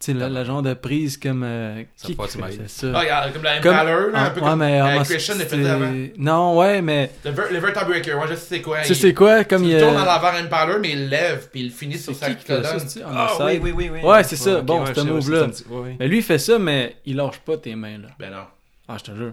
[0.00, 1.42] Tu sais, la, la genre de prise comme...
[1.42, 2.86] euh, Ça fait faisait ça?
[2.94, 5.34] Ah, regarde, comme la Comme- Impaler, là, un Ah, peu ouais, comme mais, euh, Christian
[5.34, 5.92] c'était- faisait avant.
[6.18, 7.10] Non, ouais, mais...
[7.24, 8.78] Le, ver- le Verta Breaker, ouais, je sais c'est quoi.
[8.82, 9.42] Tu sais, c'est quoi?
[9.42, 9.80] Comme il il...
[9.80, 12.64] tourne en l'avant Impaler, mais il lève, puis il finit sur sa fait colonne.
[13.06, 13.60] Ah side?
[13.60, 14.00] oui, oui, oui.
[14.04, 14.60] Ouais, c'est ça.
[14.60, 14.84] Bon,
[15.14, 15.46] move-là.
[15.52, 15.96] c'est- ouais, ouais.
[15.98, 18.08] Mais lui, il fait ça, mais il lâche pas tes mains, là.
[18.20, 18.44] Ben non.
[18.86, 19.32] Ah, je te jure.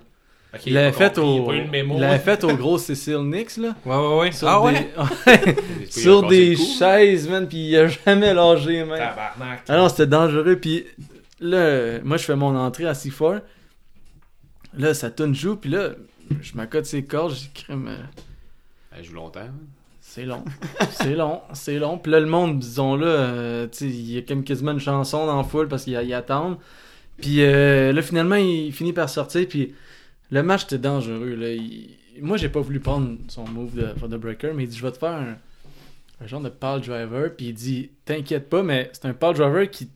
[0.56, 1.52] Ok, Il l'avait fait au.
[1.54, 3.76] Il fait au gros Cecil Nix, là.
[3.86, 4.32] Ouais, ouais, ouais.
[4.32, 5.56] Sur Ah des, ouais?
[5.90, 8.98] sur des chaises, man, pis il a jamais lâché, man.
[8.98, 9.64] Tabarnak.
[9.68, 10.56] Ah non, c'était dangereux.
[10.56, 10.86] Puis
[11.40, 13.42] là, moi, je fais mon entrée à C4.
[14.78, 15.56] Là, ça tourne joue.
[15.56, 15.90] Puis là,
[16.42, 17.34] je m'accote ses cordes.
[17.34, 17.88] J'ai crème.
[17.90, 17.98] euh,
[18.98, 19.40] Elle joue longtemps.
[19.42, 19.54] hein?
[20.02, 20.44] c'est long.
[20.92, 21.42] c'est long.
[21.54, 21.98] C'est long.
[21.98, 25.38] Puis là, le monde, disons là, euh, il y a comme quasiment une chanson dans
[25.38, 26.58] la foule parce qu'ils y attendent.
[27.22, 29.46] Puis euh, là, finalement, il finit par sortir.
[29.48, 29.74] Puis
[30.36, 31.36] le match était dangereux.
[31.36, 31.50] Là.
[31.52, 31.90] Il-
[32.22, 34.84] Moi, j'ai pas voulu prendre son move de, for the breaker, mais il dit Je
[34.86, 35.36] vais te faire un,
[36.24, 37.32] un genre de pile driver.
[37.36, 39.90] Puis il dit T'inquiète pas, mais c'est un pile driver qui.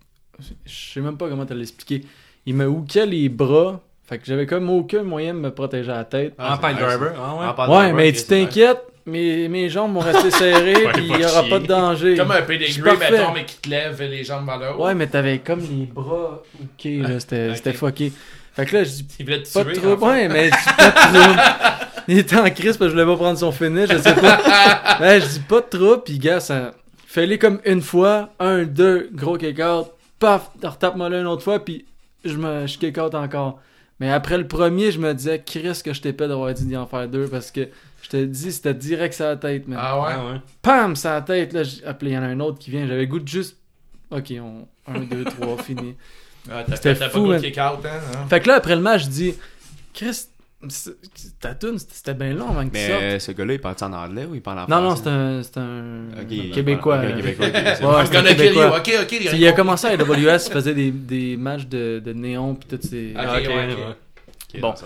[0.66, 2.04] Je sais même pas comment te l'expliquer.
[2.46, 3.82] Il me hookait les bras.
[4.04, 6.34] Fait que j'avais comme aucun moyen de me protéger la tête.
[6.40, 7.12] En c'est pile nice, driver.
[7.18, 7.46] Ah ouais.
[7.46, 11.18] En Ouais, driver, mais tu t'inquiètes, mes, mes jambes vont rester serrées, puis il pas
[11.20, 12.16] n'y aura pas de danger.
[12.18, 14.84] Comme un pedigree, mettons, mais qui te lève les jambes vers le haut.
[14.86, 17.56] Ouais, mais t'avais comme les bras hookés, là, c'était Ok.
[17.58, 18.12] c'était fucké.
[18.54, 19.74] Fait que là, je dis Il voulait te pas tuer.
[19.74, 20.04] de trouble.
[20.04, 21.42] Ouais, mais je dis pas de trouble.
[22.08, 24.40] Il était en crise parce que je voulais pas prendre son finish, je sais pas.
[25.00, 26.72] Ouais, je dis pas de trouble, puis gars, ça.
[27.08, 29.88] Fais-les comme une fois, un, deux, gros kick-out,
[30.20, 31.86] paf, retape-moi là une autre fois, puis
[32.26, 33.60] je me je kick-out encore.
[34.00, 36.76] Mais après le premier, je me disais, Chris, que je t'ai pas d'avoir dit d'y
[36.78, 37.68] en faire deux parce que
[38.02, 39.78] je te dis, c'était direct sur la tête, man.
[39.82, 40.08] Ah ouais?
[40.12, 40.40] Ah ouais.
[40.62, 42.86] Pam, sur la tête, là, j'ai appelé, il y en a un autre qui vient,
[42.88, 43.58] j'avais le goût de juste.
[44.12, 44.68] Ok, on.
[44.92, 45.96] 1, 2, 3, fini.
[46.52, 47.42] Ah, t'as C'était fait- fou, pas man.
[47.42, 47.90] kick-out, hein?
[48.16, 48.26] hein?
[48.30, 49.34] Fait que là, après le match, je dis,
[49.94, 50.26] Chris,
[51.40, 53.00] ta tune, c'était bien long avant que tu sortes.
[53.02, 54.82] Mais euh, ce gars-là, il parle en anglais ou il parle en français?
[54.82, 56.54] Non, non, c'est un, c'est un Ok, Québécois.
[56.54, 57.16] Québécois, Ouais.
[57.16, 58.78] Québécois.
[58.78, 59.30] Ok, ok.
[59.34, 62.80] Il a commencé à AWS, il faisait des, des matchs de, de néon pis tout
[62.82, 63.12] ces...
[63.16, 63.78] Ok, Ah, ouais, ok.
[63.78, 64.60] ouais.
[64.62, 64.74] Bon.
[64.76, 64.86] ce.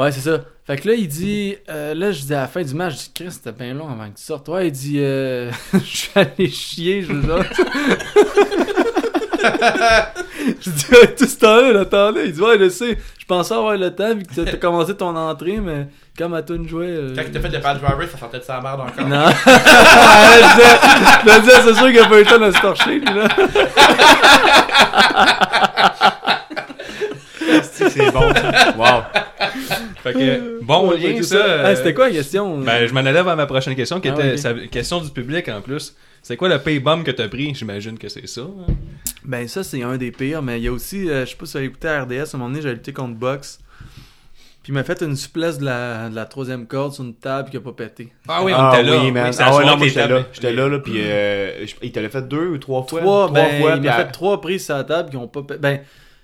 [0.00, 0.40] Ouais, c'est ça.
[0.66, 1.56] Fait que là, il dit...
[1.68, 3.88] euh, là, je dis à la fin du match, je dis, Chris, c'était bien long
[3.90, 4.48] avant que tu sortes.
[4.48, 4.96] Ouais, il dit...
[5.00, 7.44] Euh, je suis allé chier, je veux dire.
[10.64, 12.26] je dis, ouais, tout ce temps-là, il attendait.
[12.26, 14.94] Il dit, ouais, je sais, je pensais avoir le temps vu que t'as- t'as commencé
[14.96, 16.86] ton entrée, mais comme à tout jouer...
[16.88, 17.12] Euh...
[17.14, 19.08] Quand il t'a fait le pad driver, ça sentait de sa merde encore.
[19.08, 19.26] Non.
[19.46, 23.04] je disais, disais, c'est sûr qu'il a pas eu le temps de se torcher, lui,
[23.04, 23.28] là.
[27.72, 28.74] C'est bon, ça.
[28.76, 29.02] Wow.
[30.02, 31.36] Fait que, bon Ouais, lien, ça.
[31.36, 32.58] euh, Ah, c'était quoi la question?
[32.58, 34.38] Ben, je m'en allais vers ma prochaine question, qui Ah, était ok.
[34.38, 35.94] sa question du public en plus.
[36.22, 37.54] C'est quoi le pay bomb que t'as pris?
[37.54, 38.42] J'imagine que c'est ça.
[38.42, 38.72] hein.
[39.24, 41.46] Ben ça c'est un des pires, mais il y a aussi, euh, je sais pas
[41.46, 43.58] si vous avez écouté à RDS, à un moment donné j'ai lutté contre Box.
[44.62, 47.50] Puis il m'a fait une souplesse de la, de la troisième corde sur une table
[47.50, 48.12] qui a pas pété.
[48.28, 48.98] Ah oui, on ah était là.
[49.02, 49.30] oui, man.
[49.38, 50.22] ah ouais, non, moi j'étais là.
[50.32, 53.00] J'étais là, là, puis euh, je- il te l'a fait deux ou trois fois?
[53.00, 55.28] Trois, ben, fois, il puis m'a à- fait trois prises sur la table qui ont
[55.28, 55.60] pas pété.
[55.60, 55.80] Ben,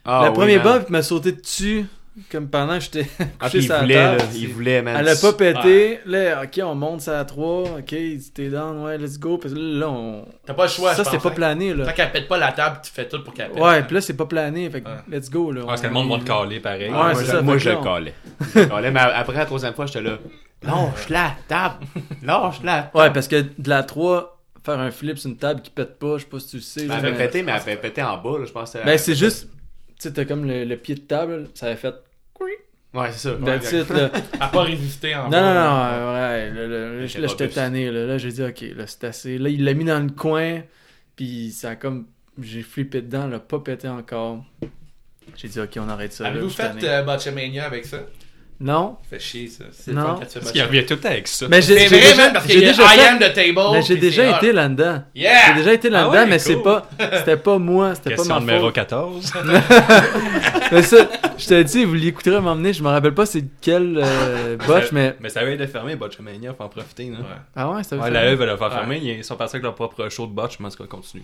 [0.07, 0.65] Ah, le oui, premier man.
[0.65, 1.85] bump il m'a sauté dessus,
[2.31, 3.07] comme pendant que j'étais
[3.40, 4.18] Ah, couché la voulait, table.
[4.18, 4.96] là, il voulait, man.
[4.99, 6.01] Elle a pas pété.
[6.07, 7.62] Là, ok, on monte ça à 3.
[7.79, 7.94] Ok,
[8.35, 9.38] t'es down, ouais, let's go.
[9.38, 10.27] Puis là, on...
[10.44, 10.94] T'as pas le choix.
[10.94, 11.33] ça c'était pas hein.
[11.33, 11.87] plané, là.
[11.87, 13.62] Tant qu'elle pète pas la table, tu fais tout pour qu'elle pète.
[13.62, 14.68] Ouais, puis là, c'est pas plané.
[14.70, 14.96] Fait que Ouais.
[15.18, 15.62] let's go, là.
[15.66, 16.88] Parce que le On- monde va te caler pareil.
[16.90, 18.14] Ouais, moi, c'est je- ça, Moi, fait je que le calais.
[18.55, 20.18] Je le calais, mais après la troisième fois, j'étais là.
[20.62, 21.77] Lâche la table!
[22.23, 25.70] Lâche la Ouais, parce que de la 3, faire un flip sur une table qui
[25.70, 26.81] pète pas, je sais pas si tu le sais.
[26.83, 28.77] Elle là, avait mais- pété, mais elle avait pété en bas, là, je pense.
[28.85, 29.49] Ben, c'est juste,
[30.03, 31.95] sais, t'as comme le, le pied de table, ça avait fait.
[32.93, 33.37] Ouais, c'est ça.
[33.45, 34.11] That's it, là.
[34.13, 35.55] Elle a pas résisté en Non, bas.
[35.55, 38.87] non, non, ouais, là, là, là, là, J'étais tanné, là, là j'ai dit, ok, là,
[38.89, 39.39] c'est assez.
[39.39, 40.63] Là, il l'a mis dans le coin,
[41.15, 42.07] puis ça a comme,
[42.43, 44.45] j'ai flippé dedans, là, pas pété encore.
[45.37, 46.27] J'ai dit, ok, on arrête ça.
[46.27, 47.99] Avez-vous fait euh, Botchamania avec ça?
[48.62, 49.64] Non, Fait chier, ça.
[49.73, 50.16] C'est Non.
[50.20, 51.46] Parce qu'il revient tout le temps avec ça.
[51.49, 53.07] mais j'ai C'est j'ai vrai, déjà, man, parce j'ai qu'il y a déjà I fait-
[53.09, 53.61] am the table.
[53.73, 54.53] mais j'ai déjà été hot.
[54.53, 55.03] là-dedans.
[55.14, 55.33] Yeah!
[55.49, 56.83] J'ai déjà été là-dedans, Ah ouais, mais c'est pas,
[57.16, 58.75] c'était pas moi, c'était pas ma numéro faute.
[58.75, 59.33] 14.
[60.73, 60.96] Mais ça,
[61.40, 65.16] je te dis, vous l'écouterez m'emmener, je me rappelle pas c'est quel euh, botch, mais.
[65.20, 67.11] Mais ça va être fermé, Botchamania, faut en profiter.
[67.11, 67.18] Là.
[67.18, 67.24] Ouais.
[67.57, 68.74] Ah ouais, ça veut Ouais, la E va le faire Ouais.
[68.74, 68.98] fermer.
[68.98, 71.22] Ils sont partis avec leur propre show de botch, mais en tout cas, continue.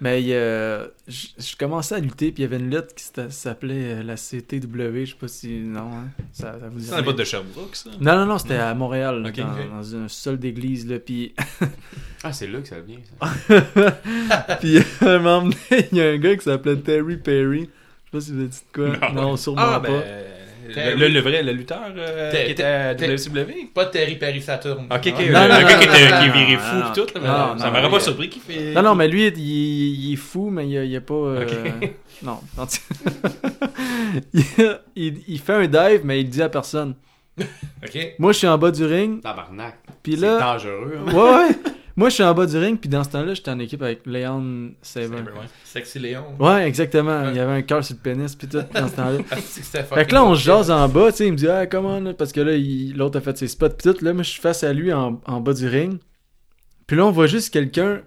[0.00, 3.94] Mais euh, je je commençais à lutter, puis il y avait une lutte qui s'appelait
[3.94, 5.48] euh, la CTW, je sais pas si.
[5.60, 7.02] Non, hein, ça, ça vous dit C'est rien.
[7.02, 7.90] bout de Sherbrooke, ça?
[8.00, 9.70] Non, non, non, c'était à Montréal, dans, ok.
[9.70, 11.34] dans un sol d'église, là, puis.
[12.24, 14.56] Ah, c'est là que ça vient, ça.
[14.60, 17.70] puis à un moment donné, il y a un gars qui s'appelait Terry Perry.
[18.18, 19.10] Sais pas si vous avez dit de quoi.
[19.12, 19.88] Non, sûrement Ah, pas.
[19.88, 20.02] ben.
[20.68, 23.68] Le, le, le vrai, le lutteur euh, T'es- qui était à WCW.
[23.72, 24.86] Pas Terry Perry Saturn.
[24.90, 25.04] Ok, ok.
[25.06, 26.76] Le- Non, le non, gars non, qui non, était qui est non, viré non, fou
[26.76, 26.82] non.
[26.82, 28.72] pis tout, là, mais Non, ça non, m'aurait il- pas surpris qu'il fait.
[28.74, 31.14] Non, non, mais lui, il, il est fou, mais il, il est pas.
[31.14, 31.42] euh,
[31.82, 31.90] Ok.
[32.24, 32.40] Non.
[32.58, 32.80] non, tu-
[34.34, 34.44] il,
[34.96, 36.94] il- il fait un dive, mais il dit à personne.
[37.38, 38.14] Ok.
[38.18, 39.76] Moi, je suis en bas du ring, Tabarnak.
[40.02, 40.38] puis C'est là.
[40.40, 40.98] dangereux.
[41.06, 41.12] hein.
[41.12, 41.56] Ouais, ouais.
[41.98, 44.04] Moi, je suis en bas du ring, puis dans ce temps-là, j'étais en équipe avec
[44.04, 45.16] Leon Saber.
[45.16, 45.46] Ouais.
[45.64, 46.24] Sexy Léon.
[46.38, 47.30] Ouais, exactement.
[47.30, 49.18] Il y avait un cœur sur le pénis, puis tout, dans ce temps-là.
[49.30, 49.36] Ah,
[49.94, 51.98] Fait que là, on se jase en bas, tu sais, il me dit, ah, comment,
[51.98, 52.52] là, parce que là,
[52.94, 54.04] l'autre a fait ses spots, puis tout.
[54.04, 55.98] Là, moi, je suis face à lui en, en bas du ring.
[56.86, 58.02] Puis là, on voit juste quelqu'un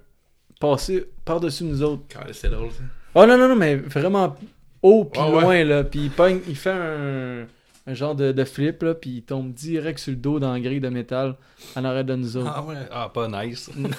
[0.59, 2.03] passer par-dessus nous autres.
[2.31, 2.83] C'est drôle, ça.
[3.15, 4.35] Oh non, non, non, mais vraiment
[4.83, 5.41] haut, puis ouais.
[5.41, 5.83] loin, là.
[5.83, 7.47] Puis il pogne, il fait un,
[7.89, 10.59] un genre de, de flip, là, puis il tombe direct sur le dos dans la
[10.59, 11.33] grille de métal
[11.75, 12.51] en arrière de nous autres.
[12.55, 13.69] Ah ouais, ah pas nice.
[13.77, 13.89] Mais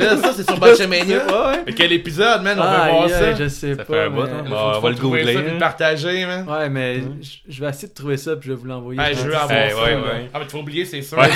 [0.00, 1.18] là, ça, c'est sur Botchamania.
[1.26, 1.62] Ouais, ouais.
[1.66, 3.34] Mais quel épisode, man, on Ah, veut voir yeah, ça.
[3.34, 3.94] je sais Ça pas.
[3.94, 4.44] fait un bout, hein.
[4.50, 5.54] On va le trouver googler, ça puis hein.
[5.54, 6.48] le partager, man.
[6.48, 8.98] Ouais, mais je- je vais essayer de trouver ça, puis je vais vous l'envoyer.
[9.00, 9.54] Ouais, je veux avoir ça.
[9.76, 10.30] ouais, ouais.
[10.34, 11.16] Ah, mais tu vas oublier, c'est sûr.
[11.18, 11.28] Va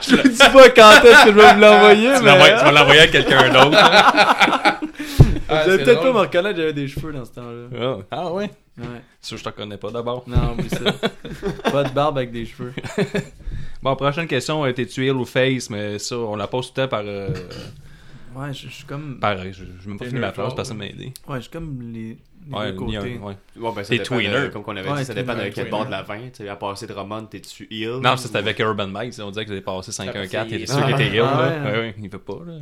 [0.00, 2.56] Je vous dis pas quand est-ce que je vais vous l'envoyer, Tu mais...
[2.58, 3.78] tu vas l'envoyer à quelqu'un d'autre.
[5.50, 7.68] Ah, Vous allez c'est peut-être pas me reconnaître, j'avais des cheveux dans ce temps-là.
[7.80, 8.50] Ah, Ah ouais?
[8.78, 8.84] Ouais.
[9.20, 10.24] Ça, je te connais pas d'abord.
[10.26, 10.78] Non, oublie ça.
[11.72, 12.72] pas de barbe avec des cheveux.
[13.82, 15.70] Bon, prochaine question, euh, t'es-tu heal ou face?
[15.70, 17.02] Mais ça, on la pose tout le temps par...
[17.02, 17.28] euh,
[18.36, 19.18] Ouais, je suis comme...
[19.18, 21.14] Pareil, je, je même pas fini ma phrase, personne m'a aidé.
[21.26, 23.18] Ouais, je suis comme les, les Ouais, deux ni un- côtés.
[23.18, 23.36] ouais.
[23.56, 25.70] Bon, ben, ça T'es dépend de- comme on avait Ouais, dit, ça dépend de quel
[25.70, 26.18] bord de la 20.
[26.24, 28.00] Tu sais, à passer de Roman, t'es-tu heal?
[28.02, 29.14] Non, ça c'était ou- avec Urban Mike.
[29.20, 30.46] On dirait que j'avais passé 5-1-4.
[30.50, 31.24] Il était Ah, sûr qu'il était heal.
[31.24, 31.48] ah.
[31.64, 32.38] Ouais, ouais, il veut pas.
[32.46, 32.52] Là.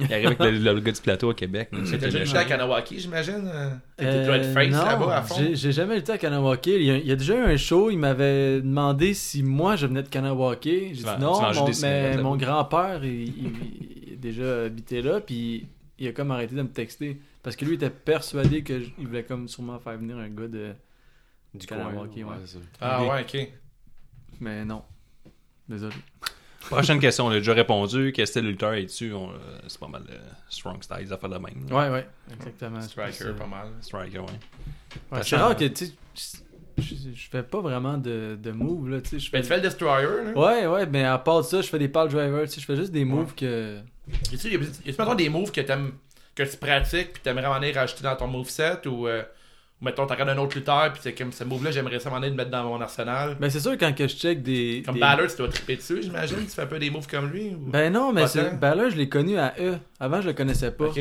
[0.00, 1.70] Il arrive avec le, le gars du plateau à Québec.
[1.84, 3.42] C'était T'as déjà à Kanawaki, j'imagine?
[3.46, 3.70] euh?
[3.96, 5.34] T'étais Euh, être face là-bas à fond?
[5.54, 6.66] j'ai- jamais lutté à Kanawake.
[6.66, 9.76] Il y, a, il y a déjà eu un show, il m'avait demandé si moi
[9.76, 10.62] je venais de Kanawake.
[10.64, 13.52] J'ai dit vas- non, mon, mais mon grand-père, il, il-
[14.08, 15.66] il a déjà habité là, puis
[15.98, 17.20] il a comme arrêté de me texter.
[17.42, 20.48] Parce que lui était persuadé que je- il voulait comme sûrement faire venir un gars
[20.48, 20.72] de.
[21.54, 22.06] Du Kanawake, coin.
[22.06, 22.22] ouais.
[22.24, 22.58] ouais, c'est ça.
[22.80, 23.48] Ah ouais, ok.
[24.40, 24.82] Mais non.
[25.68, 25.94] Désolé.
[26.68, 28.12] Prochaine question, on a déjà répondu.
[28.14, 29.34] Quel style lutteur es-tu On, euh,
[29.66, 30.12] C'est pas mal de
[30.48, 31.66] strong style, des affaires de même.
[31.68, 31.76] là.
[31.76, 32.80] Ouais, ouais, exactement.
[32.80, 33.68] Striker, C'est pas mal.
[33.80, 35.20] Striker, ouais.
[35.22, 36.38] C'est rare que, tu sais,
[36.78, 39.18] je, fais pas vraiment de, de moves, là, tu sais.
[39.18, 40.32] je Ben, fais- tu fais le Destroyer, là?
[40.38, 42.66] Ouais, ouais, mais à part de ça, je fais des pal drivers, tu sais, je
[42.66, 43.78] fais juste des moves que...
[44.30, 45.92] Y a-tu y a-tu, mettons, des moves que t'aimes,
[46.34, 49.26] que tu pratiques puis t'aimerais en aller rajouter dans ton moveset ou, euh, ou
[49.82, 52.30] mettons, t'as regardé un autre lutteur puis c'est comme ce move-là, j'aimerais ça m'en aller
[52.30, 53.36] le mettre dans mon arsenal.
[53.40, 54.82] Ben c'est sûr, quand que je check des...
[54.84, 56.38] Comme des- tu dois triper dessus, j'imagine.
[56.38, 57.70] Tu fais un peu des moves comme lui ou...
[57.70, 58.24] Ben non, mais.
[58.60, 59.76] Balor, je l'ai connu à E.
[59.98, 60.86] Avant, je le connaissais pas.
[60.86, 61.00] Ok.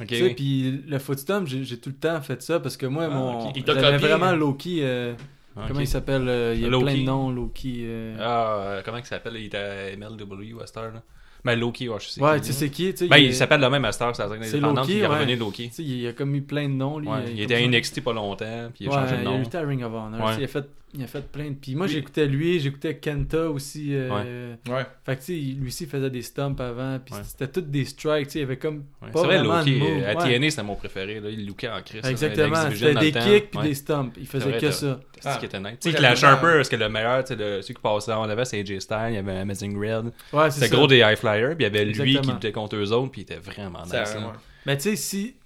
[0.00, 0.06] Ok.
[0.08, 3.04] Tu sais, puis le footstomp, j'ai j'ai tout le temps fait ça parce que moi,
[3.10, 3.48] Ah, mon...
[3.48, 3.52] ok.
[3.56, 4.36] Il t'a J'avais copié, vraiment hein?
[4.36, 4.80] Loki...
[4.82, 5.14] euh,
[5.56, 5.62] Ok.
[5.68, 6.84] Comment il s'appelle euh, Il y a Loki.
[6.84, 7.80] plein de noms, Loki...
[7.86, 9.36] euh, Ah, euh, comment il s'appelle?
[9.36, 11.02] Il était à MLW à cette heure, là.
[11.44, 12.20] Ben, Loki, ouais, je sais.
[12.22, 13.08] Ouais, qui, tu sais qui, tu sais.
[13.08, 15.06] Ben, il s'appelle le même heure, c'est la C'est Loki, il est ouais.
[15.06, 15.68] revenu Loki.
[15.68, 17.08] Tu sais, il a comme mis plein de noms, lui.
[17.08, 17.66] Ouais, euh, il était à.
[17.66, 19.38] NXT pas longtemps, puis il a Ouais, changé de il a nom.
[19.38, 20.26] lutté à Ring of Honor.
[20.26, 20.34] Ouais.
[20.38, 21.54] Il, a fait, il a fait plein de.
[21.54, 23.88] Puis moi, j'écoutais lui, j'écoutais Kenta aussi.
[23.92, 24.86] euh, Ouais.
[25.04, 26.98] Fait que tu sais, lui aussi il faisait des stumps avant.
[27.04, 27.20] Puis Ouais.
[27.24, 28.26] c'était toutes des strikes.
[28.26, 28.84] tu sais, Il y avait comme.
[29.02, 30.38] Ouais, pas C'est vrai, vraiment de Loki, moves, euh, à ouais.
[30.38, 31.20] TNA, c'était mon préféré.
[31.20, 31.28] Là.
[31.30, 32.04] Il lookait en crise.
[32.04, 32.70] Exactement.
[32.72, 33.68] C'était des kicks puis Ouais.
[33.68, 34.10] des stumps.
[34.18, 35.00] Il faisait vrai, que ça.
[35.20, 35.34] C'est Ah.
[35.34, 35.78] ce qui était nice.
[35.80, 38.28] Tu sais, Clash un peu, parce que le meilleur, tu sais, celui qui passait en
[38.28, 40.12] avant, c'est AJ Styles, il y avait Amazing Red.
[40.32, 42.76] Ouais, c'est C'était gros des high flyers, puis il y avait lui qui luttait contre
[42.76, 43.92] eux autres, puis il était vraiment nice.
[43.92, 44.20] Ouais.
[44.66, 45.36] Mais tu sais, si,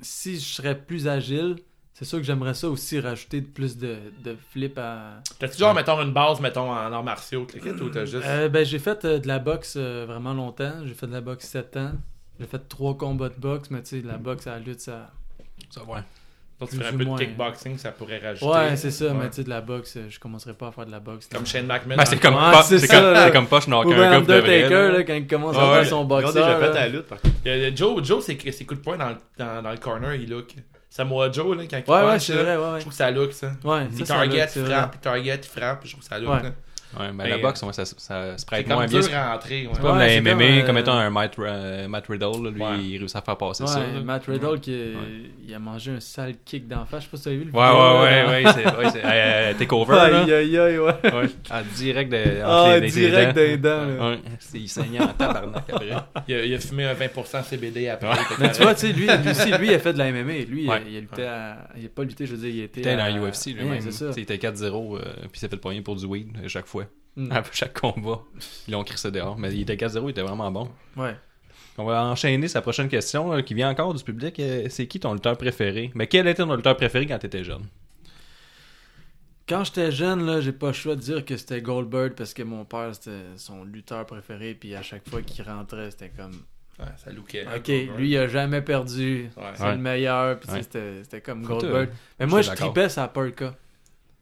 [0.00, 1.56] si je serais plus agile,
[1.98, 5.20] c'est sûr que j'aimerais ça aussi rajouter plus de, de flip à.
[5.40, 8.24] T'as-tu genre, mettons, une base, mettons, en arts martiaux, cliquette, ou t'as juste.
[8.24, 10.86] Euh, ben, j'ai fait euh, de la boxe euh, vraiment longtemps.
[10.86, 11.92] J'ai fait de la boxe 7 ans.
[12.38, 14.80] J'ai fait trois combats de boxe, mais tu sais, de la boxe à la lutte,
[14.80, 15.10] ça.
[15.70, 15.98] Ça, ouais.
[16.60, 17.18] Donc, tu ferais un peu de moins.
[17.18, 18.46] kickboxing, ça pourrait rajouter.
[18.50, 19.12] Ouais, c'est ça, Ouais.
[19.14, 21.28] mais tu sais, de la boxe, euh, je commencerai pas à faire de la boxe.
[21.32, 21.46] Comme.
[21.46, 21.96] Shane McMahon.
[21.96, 23.26] Ben, c'est comme, Ouais, pas- c'est c'est ça, comme, là.
[23.26, 24.68] c'est comme pas je knock Ou un ben gars de vrai.
[24.68, 24.88] Là.
[24.90, 25.74] là, quand il commence Ouais, à ouais.
[25.80, 26.32] faire son Ils ont boxeur.
[26.32, 26.70] déjà fait là.
[26.70, 27.34] à la lutte, par contre.
[27.44, 29.76] Il y a- Joe, Joe c'est ses coups de poing dans, le- dans, dans le
[29.76, 30.54] corner, il look.
[30.90, 32.80] Samoa Joe, là, quand il Ouais, ouais, punch, c'est là, vrai, ouais, Je ouais.
[32.80, 33.52] trouve que ça look, ça.
[33.62, 34.74] Ouais, Il ça, ça target, look, c'est il vrai.
[34.74, 36.30] frappe, il target, il frappe, je trouve que ça look.
[36.34, 36.42] Ouais.
[36.42, 36.50] là.
[36.98, 39.00] Ouais, mais Mais, la boxe, ouais, ça, ça, se C'est prête comme moins bien.
[39.12, 39.66] à entrer.
[39.66, 39.72] ouais.
[39.74, 42.48] C'est comme Ouais, la c'est MMA, comme, euh, comme étant un Matt, euh, Matt Riddle,
[42.54, 42.78] lui, Ouais.
[42.80, 43.80] il réussit à faire passer Ouais, ça.
[44.02, 44.94] Matt Riddle qui
[45.46, 47.00] il a mangé un sale kick d'en face.
[47.02, 48.90] Je sais pas si tu as vu le Ouais, vidéo, ouais, ouais, ouais, c'est, ouais,
[48.90, 50.02] c'est, euh, takeover, là.
[50.22, 50.94] Aïe, aïe, aïe, ouais.
[51.04, 51.28] Ouais.
[51.50, 53.34] Ah, direct de, entre Ah, les- direct dents.
[53.42, 54.10] des dents, là.
[54.10, 55.86] Ouais, c'est, il saignait en tabarnak après.
[56.28, 58.08] Il a, il a fumé un 20% CBD après.
[58.40, 60.44] Mais tu vois, tu sais, lui, lui aussi, lui, il a fait de la MMA.
[60.48, 60.82] Lui, il a- Ouais.
[60.88, 61.56] il a lutté à...
[61.78, 63.10] Il a pas lutté, je veux dire, il était Il était dans à...
[63.10, 63.80] UFC Ouais, lui-même.
[63.80, 64.06] c'est ça.
[64.08, 66.48] Tu sais, Il était 4-0, euh, puis il s'est fait poigner pour du weed euh,
[66.48, 66.84] chaque fois.
[67.16, 67.32] Mm.
[67.32, 68.20] À chaque combat.
[68.68, 69.36] Ils l'ont crissé dehors.
[69.38, 70.70] Mais il était 4-0, il était vraiment bon.
[70.96, 71.16] Ouais.
[71.76, 74.38] On va enchaîner sa prochaine question là, qui vient encore du public.
[74.40, 75.90] Euh, C'est qui ton lutteur préféré?
[75.94, 77.66] Mais quel était ton lutteur préféré quand t'étais jeune?
[79.48, 82.42] Quand j'étais jeune, là, j'ai pas le choix de dire que c'était Goldberg parce que
[82.42, 84.54] mon père, c'était son lutteur préféré.
[84.54, 86.42] Puis à chaque fois qu'il rentrait, c'était comme...
[86.78, 87.46] Ouais, ça lookait.
[87.56, 89.30] Ok, lui, il a jamais perdu.
[89.36, 89.42] Ouais.
[89.54, 89.72] C'est Ouais.
[89.72, 90.38] le meilleur.
[90.38, 91.88] Puis c'était comme Goldberg.
[91.88, 93.54] euh, Mais je moi, je tripais sa Perka.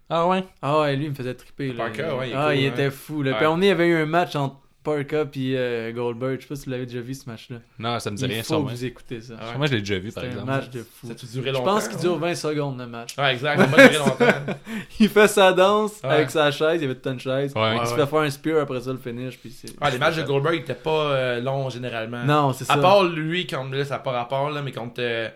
[0.08, 0.44] Ah ouais?
[0.62, 1.72] Ah ouais, lui, il me faisait triper.
[1.72, 1.84] Là.
[1.84, 2.70] Parker, ouais, il est ah, cool, il hein.
[2.72, 3.22] était fou.
[3.22, 3.32] Là.
[3.32, 3.36] Ouais.
[3.38, 6.36] Puis on y avait eu un match entre Parker et euh, Goldberg.
[6.36, 7.56] Je sais pas si vous l'avez déjà vu ce match-là.
[7.80, 8.70] Non, ça me dit Il rien faut sur que moi.
[8.70, 9.34] vous écoutez ça.
[9.34, 9.56] Ouais.
[9.56, 10.46] Moi, je l'ai déjà vu, par C'est un exemple.
[10.52, 11.06] match de fou.
[11.08, 11.64] Ça a-tu duré Je longtemps?
[11.64, 12.02] pense qu'il ouais?
[12.02, 13.18] dure 20 secondes le match.
[13.18, 13.60] Ouais, exact.
[13.60, 14.54] Ça m'a duré longtemps.
[15.00, 16.10] Il fait sa danse Ouais.
[16.10, 16.76] avec sa chaise.
[16.76, 17.52] Il y avait toute une chaise.
[17.56, 17.76] Ouais.
[17.80, 19.36] Il se fait faire un spear après ça le finish.
[19.38, 19.72] Puis c'est...
[19.80, 22.22] Ah, les matchs de Goldberg ils étaient pas euh, longs généralement.
[22.22, 22.74] Non, c'est ça.
[22.74, 25.00] À part lui, contre là, ça n'a pas rapport, là, mais contre.
[25.00, 25.28] euh,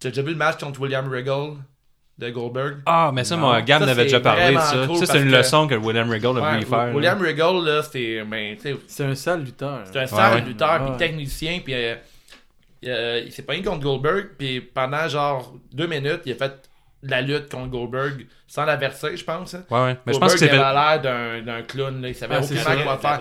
[0.00, 1.56] T'as déjà vu le match contre William Regal?
[2.18, 2.78] De Goldberg?
[2.86, 3.42] Ah, mais ça, Non.
[3.42, 4.84] moi, Gab c'est déjà parlé de ça.
[4.86, 6.94] cool ça, c'est une que- leçon que William Regal a Ouais, voulu faire.
[6.94, 8.24] William Regal, là, c'était.
[8.24, 8.56] Ben,
[8.88, 9.80] C'est un sale lutteur.
[9.84, 10.40] c'est un sale ouais.
[10.42, 10.88] lutteur, Ouais.
[10.88, 11.94] puis technicien, puis euh,
[12.86, 16.68] euh, il s'est pogné contre Goldberg, puis pendant genre deux minutes, il a fait
[17.04, 19.54] la lutte contre Goldberg sans l'averser, je pense.
[19.54, 19.62] hein.
[19.70, 19.96] Ouais, ouais.
[20.06, 20.64] Mais je pense que Goldberg c'est.
[20.66, 22.08] avait l'air d'un, d'un clown, là.
[22.08, 23.20] il savait c'est aucunement quoi faire.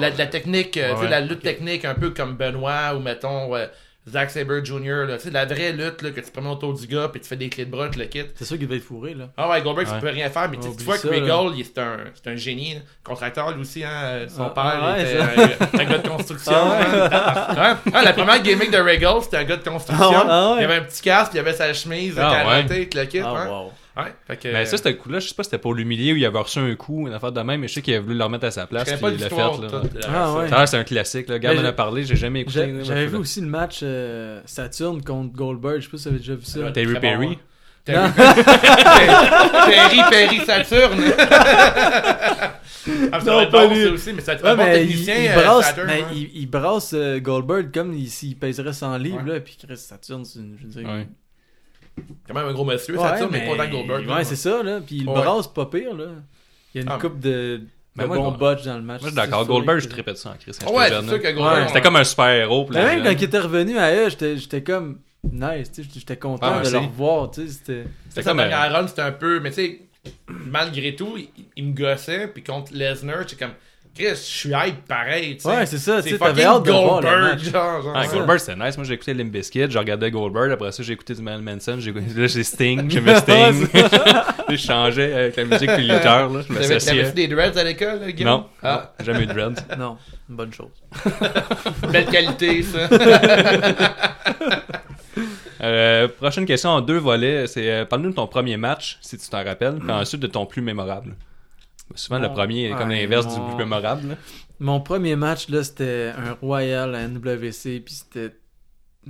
[0.00, 1.08] La, la technique, euh, Ouais, ouais.
[1.08, 3.66] la lutte technique, un peu comme Benoit ou mettons euh,
[4.08, 6.86] Zack Sabre Jr., là, tu sais, la vraie lutte là, que tu promènes autour du
[6.88, 8.32] gars puis tu fais des clés de bras, tu le quittes.
[8.34, 9.28] C'est sûr qu'il devait être fourré, là.
[9.36, 9.94] Ah ouais, Goldberg, Ouais.
[9.94, 12.74] tu peux rien faire, mais tu, vois que Regal, c'est un, c'est un génie.
[12.74, 12.80] là.
[13.04, 16.52] Contracteur, lui aussi, hein, son Ah, père, ah, ouais, était un, un gars de construction.
[16.52, 17.78] Ah, hein.
[17.84, 17.92] Ouais.
[17.94, 20.24] Ah, la première gimmick de Regal, c'était un gars de construction.
[20.28, 20.56] Ah?
[20.58, 23.20] Il avait un petit casque, il avait sa chemise, Ah avec le kit.
[23.20, 23.48] Ah, ouais.
[23.48, 23.72] wow.
[23.96, 26.16] Ouais, fait que, Mais ça, c'était coup-là, je sais pas si c'était pour l'humilier ou
[26.16, 28.16] il avait reçu un coup, une affaire de même, mais je sais qu'il a voulu
[28.16, 28.84] le remettre à sa je place.
[28.90, 29.56] puis pas il l'a l'histoire.
[29.60, 30.08] fait, là.
[30.14, 30.46] Ah, ouais.
[30.50, 31.34] Ah, c'est un classique, là.
[31.34, 32.72] Le gars Mais m'en a parlé, j'ai jamais écouté.
[32.84, 35.80] J'avais vu aussi le match euh, Saturn contre Goldberg.
[35.80, 36.60] Je sais pas si vous avez déjà vu ça.
[36.60, 37.26] Ouais, Terry Perry.
[37.26, 37.36] bon,
[37.94, 38.12] hein.
[38.14, 41.02] Terry Perry, Perry Saturne.
[43.12, 43.84] ah, ça Non, pas bon, lui.
[43.84, 45.14] ça aussi, mais ça Ouais, un bon mais il, technicien.
[45.18, 46.06] il euh, brasse, Saturn, mais ouais.
[46.14, 49.34] il, il brasse euh, Goldberg comme il- s'il pèserait 100 livres, Ouais.
[49.34, 50.88] là, puis Chris Saturn, c'est une- je veux dire.
[50.90, 51.06] Ouais.
[52.26, 54.08] Quand même un gros monsieur, Ouais, Saturne, mais, pas dans Goldberg.
[54.08, 54.80] Ouais, c'est ça, là.
[54.84, 55.14] Puis il Ouais.
[55.14, 56.06] brasse pas pire, là.
[56.74, 57.60] Il y a une Ah, coupe de,
[57.96, 59.00] bons Gold- botch dans le match.
[59.02, 59.42] Moi, je suis d'accord.
[59.42, 60.52] C'est Goldberg, je tripais de ça en Chris.
[60.64, 61.32] quand Ouais, c'est sûr que là.
[61.32, 61.68] Goldberg.
[61.68, 62.66] C'était comme un super héros.
[62.70, 64.98] Mais même quand il était revenu à eux, j'étais j'étais comme
[65.30, 67.84] nice, tu sais, j'étais content Ah, de le revoir, tu sais, c'était...
[68.08, 68.40] C'était comme.
[68.40, 69.38] euh, run, c'était un peu.
[69.40, 69.80] Mais tu sais,
[70.28, 72.28] malgré tout, il, il me gossait.
[72.28, 73.54] Puis contre Lesnar, j'étais comme.
[73.94, 75.36] Chris, je suis hype pareil.
[75.36, 75.48] tu sais.
[75.48, 77.42] Ouais, c'est ça, tu t'avais fucking hâte de voir le Goldberg, match.
[77.44, 77.92] genre.
[77.94, 78.06] Ah.
[78.06, 78.76] Goldberg, c'était nice.
[78.78, 80.50] Moi, j'ai écouté Limp Bizkit, je regardais Goldberg.
[80.52, 81.76] Après ça, j'ai écouté du Marilyn Manson.
[81.78, 82.06] J'ai écouté...
[82.16, 82.90] Là, j'ai Sting.
[82.90, 83.66] J'aimais Sting.
[84.48, 86.30] je changeais avec la musique puis lutteur.
[86.30, 86.40] Là.
[86.48, 87.12] Je m'associais.
[87.12, 88.30] des dreads à l'école, là, Guillaume?
[88.30, 89.60] Non, Ah, non, jamais eu de dread.
[89.78, 89.98] Non,
[90.30, 90.70] une bonne chose.
[91.90, 92.88] belle qualité, ça.
[95.62, 97.46] Euh, prochaine question en deux volets.
[97.46, 100.44] C'est euh, parle-nous de ton premier match, si tu t'en rappelles, puis ensuite de ton
[100.44, 101.14] plus mémorable.
[101.94, 104.08] Souvent, le premier est comme ouais, l'inverse mon- du plus mémorable.
[104.08, 104.14] là.
[104.60, 108.36] Mon premier match, là, c'était un Royal à NWC, puis c'était...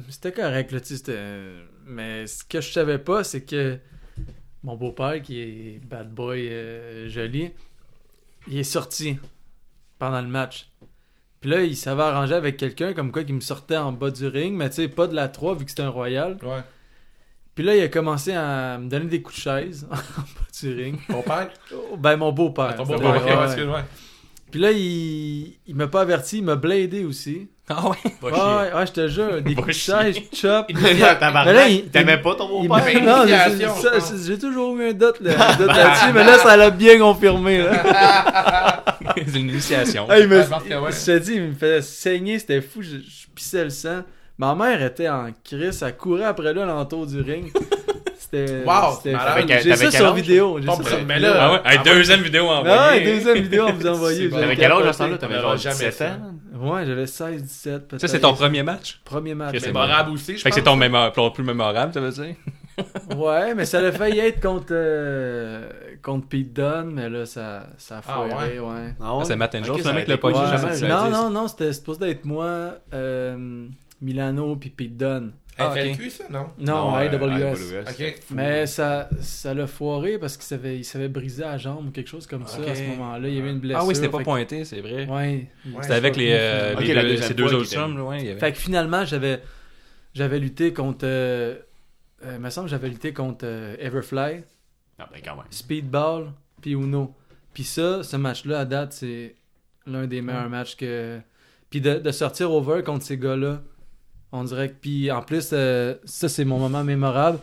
[0.09, 0.95] C'était correct, là, tu.
[1.85, 3.79] Mais ce que je savais pas, c'est que
[4.63, 7.51] mon beau-père, qui est bad boy euh, joli,
[8.49, 9.19] il est sorti
[9.99, 10.71] pendant le match.
[11.41, 14.27] Puis là, il s'avait arrangé avec quelqu'un, comme quoi, qui me sortait en bas du
[14.29, 16.39] ring, mais tu sais, pas de la 3, vu que c'était un Royal.
[16.43, 16.61] Ouais.
[17.55, 20.03] Puis là, il a commencé à me donner des coups de chaise en bas
[20.61, 20.99] du ring.
[21.09, 21.51] Ton père?
[21.75, 22.75] Oh, Ben, mon beau-père.
[22.77, 23.83] Ton Ouais, beau-père, ok, ouais, excuse-moi.
[24.51, 27.49] Puis là, il, il m'a pas averti, il m'a bladé aussi.
[27.71, 27.97] Ah ouais?
[28.21, 28.43] Va Ouais, chier.
[28.43, 30.67] ouais, ouais, je te jure, des coups de chaise, chop.
[31.21, 33.03] Tabarnak, Mais là, il- T'aimais il- pas ton Il beau-père?
[33.03, 33.25] non,
[34.27, 37.59] j'ai- toujours eu un doute, là- un doute là-dessus, mais là, ça l'a bien confirmé.
[37.63, 38.85] Là.
[39.17, 40.07] C'est une initiation.
[40.09, 40.93] Ah, il me- Ouais, je pense que ouais.
[40.93, 44.03] Je te dis, il me faisait saigner, c'était fou, je, je pissais le sang.
[44.43, 47.53] Ma mère était en crise, elle courait après là l'entour du ring.
[48.19, 48.65] C'était.
[48.67, 48.99] Wow,
[49.63, 50.59] J'ai ça sur vidéo.
[50.59, 51.31] j'ai Ton ça pre- sur mais vidéo.
[51.33, 51.79] là- Ah ouais?
[51.85, 52.77] Deuxième vidéo Ah envoyée.
[53.05, 53.87] ouais, deuxième vidéo, on vous
[54.35, 55.19] avez T'avais quel âge à ce temps-là?
[55.19, 56.07] T'avais genre verra jamais 17 ça.
[56.07, 56.71] ans?
[56.73, 58.01] Ouais, j'avais 16, 17 peut-être.
[58.01, 59.01] Ça, c'est ton premier match?
[59.05, 59.57] premier match.
[59.61, 60.77] C'est mémorable aussi, je Fait que c'est ton,
[61.33, 62.35] plus mémorable, ça veut dire?
[63.17, 65.69] Ouais, mais ça a failli être contre, euh,
[66.03, 68.95] contre Pete Dunne, mais là, ça, ça a Ah, foiré, ouais?
[69.01, 69.25] Ah ouais?
[69.27, 70.89] c'est Matt Angel, Ok, c'est ça le mec le pas Ouais, jamais.
[70.89, 73.67] non, non, non, c'était supposé être moi, euh,
[74.03, 75.33] Milano puis Pete Dunne.
[75.59, 75.71] Ah.
[75.75, 76.47] FLQ, ça, non?
[76.59, 77.85] Non, ouais, AWS.
[77.91, 78.15] Ok.
[78.31, 82.09] Mais ça ça l'a foiré parce qu'il s'avait, il s'avait brisé la jambe ou quelque
[82.09, 83.29] chose comme ça à ce moment-là.
[83.29, 83.81] Il y avait une blessure.
[83.83, 85.07] Ah oui, c'était pas fait pointé, c'est vrai.
[85.07, 85.49] Ouais.
[85.83, 89.05] C'était avec les, euh, les deux- ces deux autres ouais, il avait- Fait que finalement,
[89.05, 89.41] j'avais
[90.15, 91.05] j'avais lutté contre.
[91.05, 91.57] Euh,
[92.25, 94.45] euh, me semble que j'avais lutté contre euh, Everfly,
[94.99, 95.45] Ah ben quand même.
[95.51, 97.15] Speedball, puis Uno.
[97.53, 99.35] Puis ça, ce match-là, à date, c'est
[99.87, 101.21] l'un des meilleurs matchs que.
[101.69, 103.61] Puis de, de sortir over contre ces gars-là,
[104.33, 104.75] on dirait que.
[104.81, 107.39] Puis en plus, euh, ça, c'est mon moment mémorable.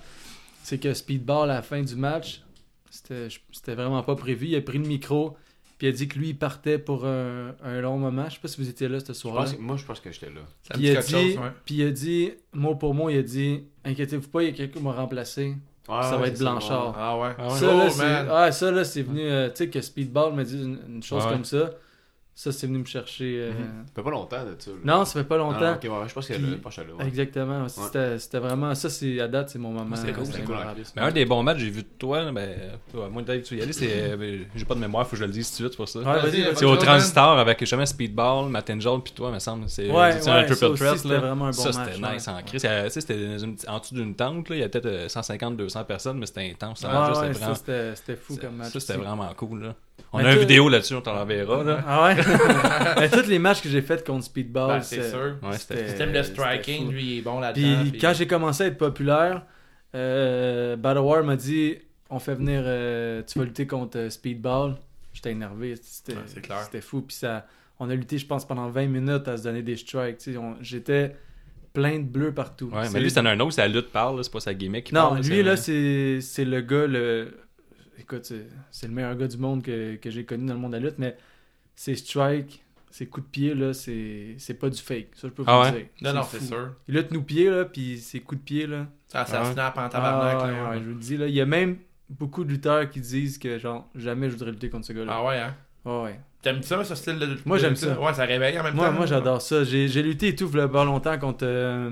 [0.63, 2.41] C'est que Speedball, à la fin du match,
[2.89, 4.47] c'était c'était vraiment pas prévu.
[4.47, 5.35] Il a pris le micro,
[5.77, 8.25] puis il a dit que lui, il partait pour un, un long moment.
[8.27, 9.49] Je sais pas si vous étiez là ce soir-là.
[9.59, 10.41] Moi, je pense que j'étais là.
[10.61, 11.51] Ça me Puis il, a dit, chose, ouais.
[11.65, 14.53] puis il a dit, mot pour mot, il a dit Inquiétez-vous pas, il y a
[14.53, 15.55] quelqu'un qui m'a remplacé.
[15.87, 16.93] Ça va être Blanchard.
[16.95, 17.29] Ah ouais.
[17.39, 17.57] Ah ouais.
[17.59, 19.21] Ça, là, Oh, c'est ah, ça, là, c'est venu.
[19.23, 21.31] euh, tu sais, que Speedball m'a dit une, une chose Ouais.
[21.31, 21.71] comme ça.
[22.41, 23.35] Ça, c'est venu me chercher.
[23.37, 24.71] euh, Ça fait pas longtemps de ça.
[24.71, 24.77] là.
[24.85, 25.57] Non, ça fait pas longtemps.
[25.61, 26.95] Ah, ok, ouais, je pense que Puis- là, là.
[26.95, 27.05] ouais.
[27.05, 27.67] Exactement.
[27.67, 28.73] C'était c'était vraiment.
[28.75, 29.93] Ça, c'est à date, c'est mon moment.
[29.97, 30.55] C'est cool, euh, c'est cool.
[30.55, 30.81] mémorable.
[30.95, 32.49] Mais un des bons matchs que j'ai vu de toi, ben,
[32.93, 33.89] toi, moi, Dave, tu y aller, c'est.
[33.91, 35.89] euh, ben, J'ai pas de mémoire, faut que je le dise tout de suite pour
[35.89, 35.99] ça.
[35.99, 36.55] Ouais, vas-y, Vas-y, vas-y.
[36.55, 39.67] C'est au Transistor avec jamais Speedball, Matt Angel, puis toi, me semble.
[39.67, 40.97] C'est Ouais, c'est un ouais, ça triple threat.
[40.97, 41.19] c'était là.
[41.19, 42.61] vraiment un bon ça, match, c'était nice en crise.
[42.65, 44.55] Euh, tu sais, C'était en dessous d'une tente, là.
[44.55, 46.79] il y a peut-être 150-200 personnes, mais c'était intense.
[46.79, 48.71] c'était ça, fou ça, comme match.
[48.71, 49.73] ça, c'était vraiment cool.
[50.13, 51.63] On Mais a une vidéo là-dessus, on t'en l'enverra.
[51.63, 51.83] Là.
[51.87, 52.15] Ah ouais?
[52.99, 55.35] Mais tous les matchs que j'ai fait contre Speedball, Ben, c'est sûr.
[55.43, 57.83] Ouais, c'était- le striking, lui, il est bon là-dedans.
[57.91, 59.43] Puis quand j'ai commencé à être populaire,
[59.95, 61.77] euh, Battle War m'a dit
[62.09, 64.75] on fait venir, euh, tu vas lutter contre euh, Speedball.
[65.13, 66.19] J'étais énervé, c'était Ouais,
[66.71, 67.01] c'est fou.
[67.01, 67.45] Puis ça,
[67.79, 70.17] on a lutté, je pense, pendant 20 minutes à se donner des strikes.
[70.61, 71.15] J'étais
[71.73, 72.69] plein de bleus partout.
[72.73, 74.85] Ouais, C'est- mais lui, c'est un autre, sa lutte parle, c'est pas sa gimmick.
[74.85, 77.37] qui Non, parle, lui, là, c'est c'est le gars, le...
[77.99, 78.31] Écoute,
[78.71, 80.83] c'est le meilleur gars du monde que, que j'ai connu dans le monde de la
[80.83, 81.17] lutte, mais
[81.75, 85.09] ses strikes, ses coups de pied, là, c'est c'est pas du fake.
[85.15, 85.79] Ça, je peux vous Ah le ouais?
[85.79, 85.85] dire.
[86.01, 86.73] Non, non, c'est sûr.
[86.87, 88.87] Il lutte nous pieds, là, puis ses coups de pied, là.
[89.07, 89.53] Ça, ça Ah ouais?
[89.53, 90.41] snap en Ah, tabarnak.
[90.43, 91.27] ouais, là, ouais, je vous le dis, là.
[91.27, 91.77] Il y a même
[92.09, 95.11] beaucoup de lutteurs qui disent que, genre, jamais je voudrais lutter contre ce gars-là.
[95.15, 95.55] Ah ouais, hein?
[95.85, 96.19] Ah ouais.
[96.41, 97.99] T'aimes ça, ce style de Moi, de- j'aime ça.
[97.99, 98.93] Ouais, ça réveille en même Moi, temps.
[98.93, 99.63] moi j'adore ça.
[99.65, 101.89] J'ai j'ai lutté et tout, il y a pas longtemps contre euh,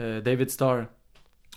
[0.00, 0.86] euh, David Starr.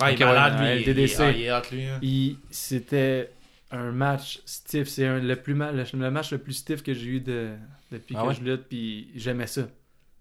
[0.02, 0.84] Ouais, il est malade, ouais, lui.
[0.84, 1.20] il- LDDC.
[1.20, 1.86] il- ah, Il est lui.
[1.86, 2.00] hein.
[2.02, 3.32] Il- C'était
[3.72, 4.88] un match stiff.
[4.88, 7.50] C'est un- le, plus le, le match le plus stiff que j'ai eu de,
[7.92, 8.34] depuis Ah que ouais?
[8.36, 9.64] je lutte, puis j'aimais ça.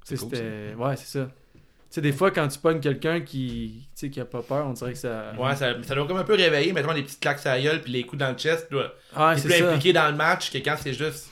[0.05, 0.75] C'est cool, c'était...
[0.77, 1.31] Ouais, c'est ça.
[1.55, 1.61] Tu
[1.95, 4.73] sais, des fois, quand tu pognes quelqu'un qui, tu sais, qui a pas peur, on
[4.75, 5.33] dirait que ça...
[5.39, 7.81] Ouais, ça, ça doit comme un peu réveiller, mettons des petites claques à la gueule
[7.81, 8.69] puis les coups dans le chest.
[9.17, 9.71] Ah, c'est plus ça.
[9.71, 11.31] impliqué dans le match que quand c'est juste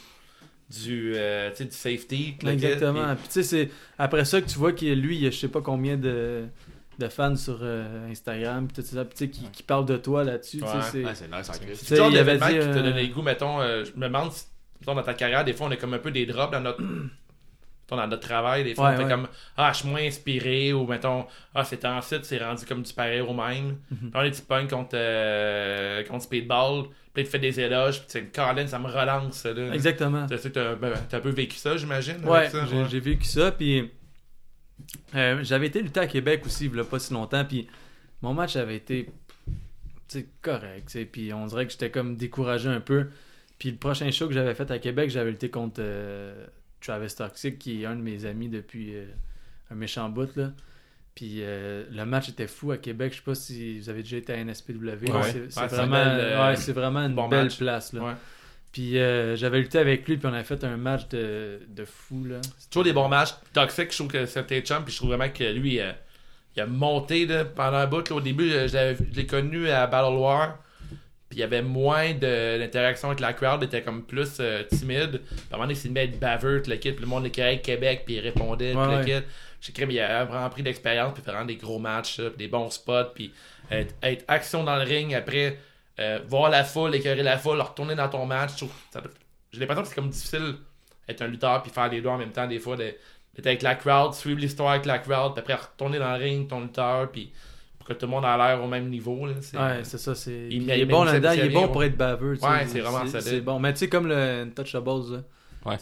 [0.71, 2.37] du, euh, du safety.
[2.47, 3.15] Exactement.
[3.17, 5.37] Puis tu sais, c'est après ça que tu vois qu'il lui, il y a je
[5.37, 6.45] sais pas combien de,
[6.99, 10.63] de fans sur euh, Instagram, puis tout ça, sais, qui, qui parlent de toi là-dessus.
[10.63, 10.69] Ouais.
[10.91, 11.53] c'est- Ouais, c'est nice en.
[11.75, 14.07] C'est le genre d'événement dit, qui te euh, donne les goûts, mettons, euh, je me
[14.07, 14.45] demande si,
[14.81, 16.83] mettons, dans ta carrière, des fois, on a comme un peu des drops dans notre...
[17.89, 19.11] dans notre travail, des fois, Ouais, on fait ouais.
[19.11, 22.93] comme Ah, je suis moins inspiré, ou mettons, Ah, c'est ensuite, c'est rendu comme du
[22.93, 23.77] pareil au même.
[23.89, 26.85] Puis on est tu pognes contre, euh, contre Speedball,
[27.15, 29.73] puis tu fais des éloges, puis tu sais, Colin, ça me relance, ça, là.
[29.73, 30.27] Exactement.
[30.27, 32.17] Tu sais que t'as ben, t'as un peu vécu ça, j'imagine.
[32.25, 32.85] Ouais, ouais.
[32.91, 33.91] j'ai vécu ça, puis
[35.15, 37.67] euh, j'avais été lutter à Québec aussi, il pas si longtemps, puis
[38.23, 39.09] mon match avait été
[40.43, 43.09] correct, puis on dirait que j'étais comme découragé un peu.
[43.59, 46.47] Puis le prochain show que j'avais fait à Québec, j'avais lutté contre euh,
[46.81, 49.07] Travis Toxic, qui est un de mes amis depuis euh,
[49.71, 50.53] un méchant bout, là.
[51.15, 53.13] Puis euh, le match était fou à Québec.
[53.13, 54.75] Je sais pas si vous avez déjà été à NSPW.
[54.77, 55.23] Ouais.
[55.49, 57.57] C'est Ouais, vraiment, un bel, euh, ouais, c'est vraiment une bon belle match.
[57.57, 57.93] place.
[57.95, 58.19] Là.
[58.77, 62.25] Puis euh, j'avais lutté avec lui, puis on avait fait un match de, de fou.
[62.27, 62.43] Là.
[62.71, 63.31] Toujours des bons matchs.
[63.55, 65.93] Toxic, je trouve que c'était chum, puis je trouve vraiment que lui, euh,
[66.55, 68.07] il a monté là, pendant un bout.
[68.11, 68.17] là.
[68.17, 70.59] au début, euh, je l'ai connu à Battle War.
[71.31, 74.63] Puis il y avait moins de- d'interaction avec la crowd, il était comme plus euh,
[74.65, 75.23] timide.
[75.25, 77.01] Puis à un moment donné, il s'est mis à être baveux, tout le kit, puis
[77.01, 79.05] le monde était Québec, puis il répondait, Ouais, le ouais.
[79.23, 79.27] kit.
[79.63, 82.29] J'ai créé, mais il a vraiment pris d'expérience, puis faire vraiment des gros matchs, là,
[82.29, 83.33] puis des bons spots, puis
[83.71, 85.59] être, être action dans le ring, après
[85.99, 88.53] euh, voir la foule, écœurer la foule, retourner dans ton match.
[88.91, 89.01] ça
[89.53, 90.55] J'ai l'impression que c'est comme difficile
[91.09, 92.95] être un lutteur, puis faire les deux en même temps, des fois, de-
[93.35, 96.49] d'être avec la crowd, suivre l'histoire avec la crowd, puis après retourner dans le ring,
[96.49, 97.33] ton lutteur, puis
[97.79, 99.27] pour que tout le monde a l'air au même niveau.
[99.27, 100.15] Là, c'est- Ouais, c'est ça.
[100.15, 100.49] C'est...
[100.51, 102.33] Il est bon là-dedans, il est bon pour être baveux.
[102.43, 103.27] Ouais, c'est vraiment solide.
[103.29, 103.59] C'est bon.
[103.61, 105.19] Mais tu sais, comme le Untouchables, là.
[105.65, 105.79] Ouais.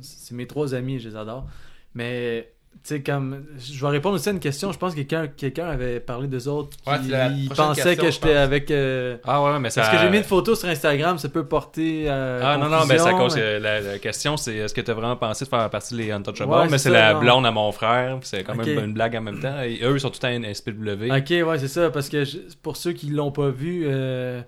[0.00, 1.46] C'est mes trois amis, je les adore.
[1.94, 2.52] Mais,
[2.82, 3.44] sais, comme.
[3.58, 4.72] Je vais répondre aussi à une question.
[4.72, 6.76] Je pense que quelqu'un, avait parlé d'eux autres.
[6.76, 8.36] Qui, Ouais, c'est la il prochaine pensait question, que je j'étais pense.
[8.36, 8.70] avec.
[8.70, 9.82] euh, Ah ouais, mais ça.
[9.82, 12.52] Parce que j'ai mis une photo sur Instagram, ça peut porter à.
[12.52, 13.34] Ah non, non, mais ça cause.
[13.36, 15.96] mais- euh, La, la question, c'est est-ce que tu as vraiment pensé de faire partie
[15.96, 16.52] des Untouchables?
[16.52, 17.20] Ouais, Mais c'est la non.
[17.20, 19.60] blonde à mon frère, c'est quand même une blague en même temps.
[19.62, 21.10] Et eux, ils sont tout le temps à SPW.
[21.16, 21.90] Ok, ouais, c'est ça.
[21.90, 24.40] Parce que je- pour ceux qui l'ont pas vu, euh,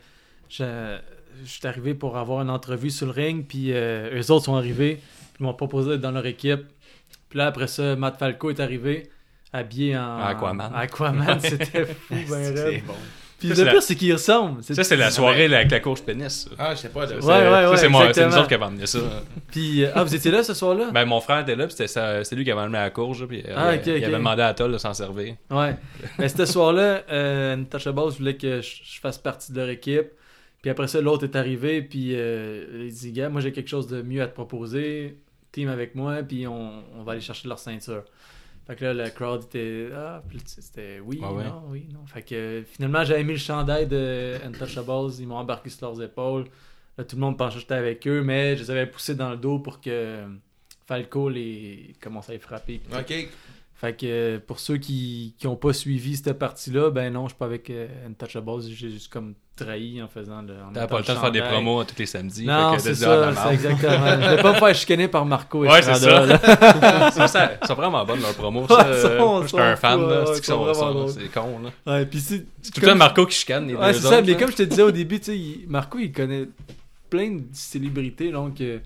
[0.48, 0.64] je,
[1.44, 4.56] je suis arrivé pour avoir une entrevue sur le ring, puis euh, eux autres sont
[4.56, 6.60] arrivés, puis ils m'ont proposé d'être dans leur équipe.
[7.30, 9.08] Puis là, après ça, Matt Falco est arrivé,
[9.52, 10.18] habillé en.
[10.18, 10.70] Aquaman.
[10.74, 12.54] Aquaman, c'était fou, ben.
[12.54, 12.92] C'est bon.
[13.38, 14.62] Puis Ça, le pire, c'est qu'il ressemble.
[14.62, 16.28] Ça, c'est la soirée là, avec la course pénis.
[16.44, 16.50] ça.
[16.58, 17.00] Ah, je sais pas.
[17.00, 18.98] Ouais, c'est- ouais, ça, ouais, c'est moi- c'est nous autres qui avons amené ça.
[19.50, 20.90] Puis, euh, ah, vous étiez là ce soir-là?
[20.92, 23.24] Ben, mon frère était là, puis c'était ça- c'est lui qui avait amené la courge,
[23.26, 24.02] puis euh, Ah, il, ok, il ok.
[24.02, 25.36] avait demandé à Toll de s'en servir.
[25.50, 25.74] Ouais.
[26.18, 30.08] Mais ce soir-là, euh, Untouchables voulait que je, je fasse partie de leur équipe.
[30.60, 33.86] Puis après ça, l'autre est arrivé, puis euh, il dit Gars, moi j'ai quelque chose
[33.86, 35.16] de mieux à te proposer.
[35.52, 38.04] Team avec moi, puis on, on va aller chercher leur ceinture.
[38.66, 41.44] Fait que là, la crowd était Ah, puis c'était oui, Ah ouais?
[41.44, 42.06] non, oui, non.
[42.06, 46.02] Fait que euh, finalement, j'avais mis le chandail de Untouchables, ils m'ont embarqué sur leurs
[46.02, 46.44] épaules.
[46.96, 49.30] Là, tout le monde pensait que j'étais avec eux, mais je les avais poussés dans
[49.30, 50.22] le dos pour que
[50.86, 52.80] Falco les commence à les frapper.
[52.92, 53.28] Ok.
[53.74, 57.30] Fait que euh, pour ceux qui qui ont pas suivi cette partie-là, ben non, je
[57.30, 59.34] suis pas avec euh, Untouchables, j'ai juste comme
[59.64, 60.54] trahi en faisant le.
[60.74, 62.44] T'avais pas le temps de faire des promos tous les samedis.
[62.46, 63.38] Non, c'est ah, ça, merde.
[63.42, 64.06] c'est exactement.
[64.22, 67.10] Je vais pas me faire chicaner par Marco et Ouais, c'est ça.
[67.10, 68.66] ça, ça- Ils sont vraiment bonnes leurs promos.
[68.68, 70.24] Ça, J'étais sont un fan, là.
[70.26, 71.92] C'est c'est con, là.
[71.92, 74.36] Ouais, puis c'est C'est tout le temps Marco qui chicane les Ouais, c'est ça, mais
[74.36, 76.48] comme je te disais au début, tu sais, il- Marco il connaît
[77.08, 78.78] plein de célébrités donc euh,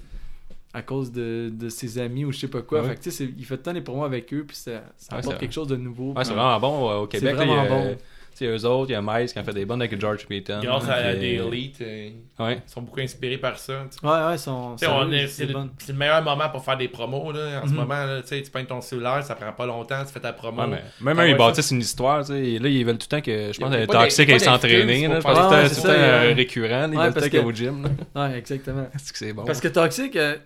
[0.72, 2.80] à cause de, de ses amis ou je sais pas quoi.
[2.82, 2.88] Ouais.
[2.88, 5.12] Fait que tu sais, c'est- il fait tant des promos avec eux puis ça, ça
[5.14, 6.12] Ouais, apporte c'est- quelque chose de nouveau.
[6.14, 7.36] Ouais, c'est vraiment bon euh, au C'est Québec.
[7.36, 7.96] là, vraiment il bon.
[8.34, 10.60] Sais, eux autres, il y a Miles qui a fait des bonnes avec George Payton.
[10.62, 12.60] Grâce à des euh, élites, euh, Ouais.
[12.66, 13.84] ils sont beaucoup inspirés par ça.
[13.90, 14.06] tu sais.
[14.06, 16.76] Ouais, ouais, son, Tu sais, on est- c'est C'est le, c'est meilleur moment pour faire
[16.76, 17.76] des promos là, en ce Mhm.
[17.76, 17.94] moment.
[18.06, 20.62] Là, tu peins ton cellulaire, ça prend pas longtemps, tu fais ta promo.
[20.62, 22.44] Ouais, mais même Ah eux, ils bâtissent une histoire, tu sais.
[22.44, 23.52] et Là, ils veulent tout le temps que.
[23.52, 25.04] Je pense que Toxic pas s'entraîner.
[25.04, 26.88] Je pense que Ouais, tout le temps c'est euh, euh, récurrent.
[26.92, 27.88] Ils veulent tout le temps au gym.
[28.16, 28.86] Ouais, exactement.
[28.94, 29.44] Est-ce que c'est bon?
[29.44, 30.36] Parce que Toxic, euh,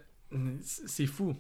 [0.87, 1.35] c'est fou.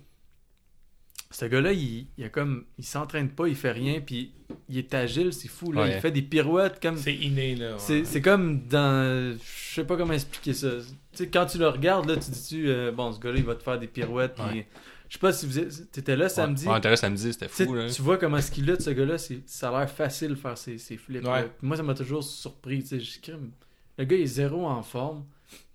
[1.31, 4.33] Ce gars-là, il, il a comme, il s'entraîne pas, il fait rien, puis
[4.71, 5.73] il est agile, c'est fou.
[5.73, 5.83] Là.
[5.83, 5.95] Ouais.
[5.97, 6.97] Il fait des pirouettes comme.
[6.97, 7.73] C'est inné, là.
[7.73, 7.79] ouais.
[7.79, 9.37] C'est c'est comme dans.
[9.39, 10.71] Je sais pas comment expliquer ça.
[11.13, 13.55] Tu sais, quand tu le regardes, là, tu dis-tu, euh, bon, ce gars-là, il va
[13.57, 14.35] te faire des pirouettes.
[14.35, 14.67] puis- Ouais.
[15.11, 16.67] Je sais pas si vous êtes- t'étais là samedi.
[16.69, 17.75] Ouais, samedi, c'était fou.
[17.75, 17.89] Là.
[17.89, 20.57] tu vois comment est-ce qu'il lutte, ce gars-là, c'est- ça a l'air facile de faire
[20.59, 21.27] ses, ses flips.
[21.27, 21.51] Ouais.
[21.63, 22.83] Moi, ça m'a toujours surpris.
[22.83, 23.51] tu sais, je crime.
[23.97, 25.25] Le gars il est zéro en forme,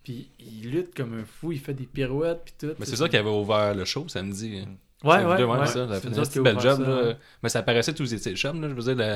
[0.03, 2.75] puis il lutte comme un fou, il fait des pirouettes, puis tout.
[2.79, 4.65] Mais c'est ça qui avait ouvert le show samedi.
[5.03, 5.67] Ouais, ouais, deux, ouais.
[5.67, 5.73] ça.
[5.87, 6.85] Ça C'est fait nous un autres petit qui a bel ouvert job.
[6.85, 6.95] ça, là.
[7.07, 7.17] ouais.
[7.43, 8.67] Mais ça paraissait tous les chums, là.
[8.69, 9.09] Je veux dire, la, En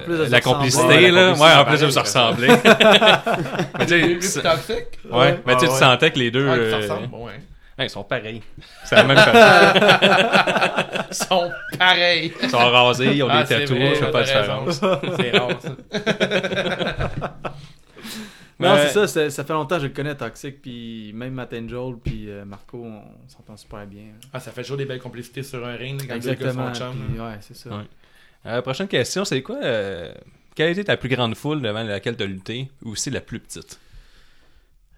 [0.00, 1.32] euh, plus de se la complicité, Ouais, là.
[1.32, 2.48] la Ouais, en plus pareil, ressembler.
[2.48, 5.70] mais tu sais, ouais, mais tu ouais.
[5.70, 6.48] sentais que les deux.
[6.48, 7.06] Ouais, ça euh, ressemble.
[7.08, 7.32] Bon, ouais.
[7.78, 8.42] ouais, ils sont pareils.
[8.84, 11.02] C'est la même personne.
[11.10, 12.32] Ils sont pareils.
[12.42, 14.80] Ils sont rasés, ils ont Ah, des vrai, je fais pas de différence.
[15.20, 15.70] C'est rare, ça.
[18.64, 21.52] Non, Mais- c'est ça, ça fait longtemps que je le connais, Toxic, puis même Matt
[21.52, 24.06] Angel, puis euh, Marco, on s'entend super bien.
[24.32, 26.92] Ah, ça fait toujours des belles complicités sur un ring, quand deux gars Exactement, sont
[26.92, 27.70] puis ouais, c'est ça.
[27.70, 27.84] Ouais.
[28.46, 30.12] Euh, prochaine question, c'est quoi euh,
[30.54, 33.20] Quelle a été ta plus grande foule devant laquelle tu as lutté ou aussi la
[33.20, 33.78] plus petite?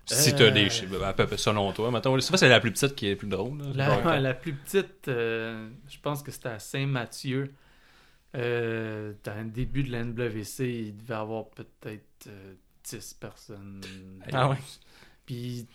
[0.08, 0.68] Si tu as Euh, des
[1.04, 1.90] à peu près selon toi.
[1.90, 3.58] Mettons, souvent, c'est la plus petite qui est plus drôle.
[3.74, 4.20] là.
[4.20, 7.52] La, plus petite, euh, je pense que c'était à Saint-Mathieu.
[8.36, 12.54] Euh, dans le début de la NWC, il devait y avoir peut-être euh,
[12.88, 13.80] 10 personnes.
[14.32, 14.56] Ah ouais.
[15.24, 15.66] Puis,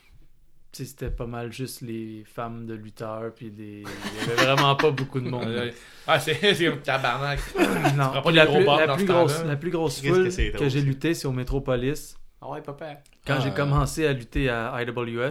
[0.71, 3.85] tu sais, c'était pas mal juste les femmes de lutteurs, puis il y
[4.21, 5.71] avait vraiment pas beaucoup de monde.
[6.07, 7.39] Ah, c'est c'est comme tabarnak.
[7.97, 11.13] non, pas la, gros plus, la, plus grosse, la plus grosse foule que j'ai lutté,
[11.13, 12.15] c'est au Metropolis.
[12.41, 12.95] Ah ouais, papa.
[13.27, 15.29] Quand Ah, j'ai commencé à lutter à IWS, Ouais.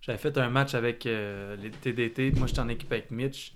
[0.00, 2.30] j'avais fait un match avec euh, les TDT.
[2.32, 3.54] Moi, j'étais en équipe avec Mitch.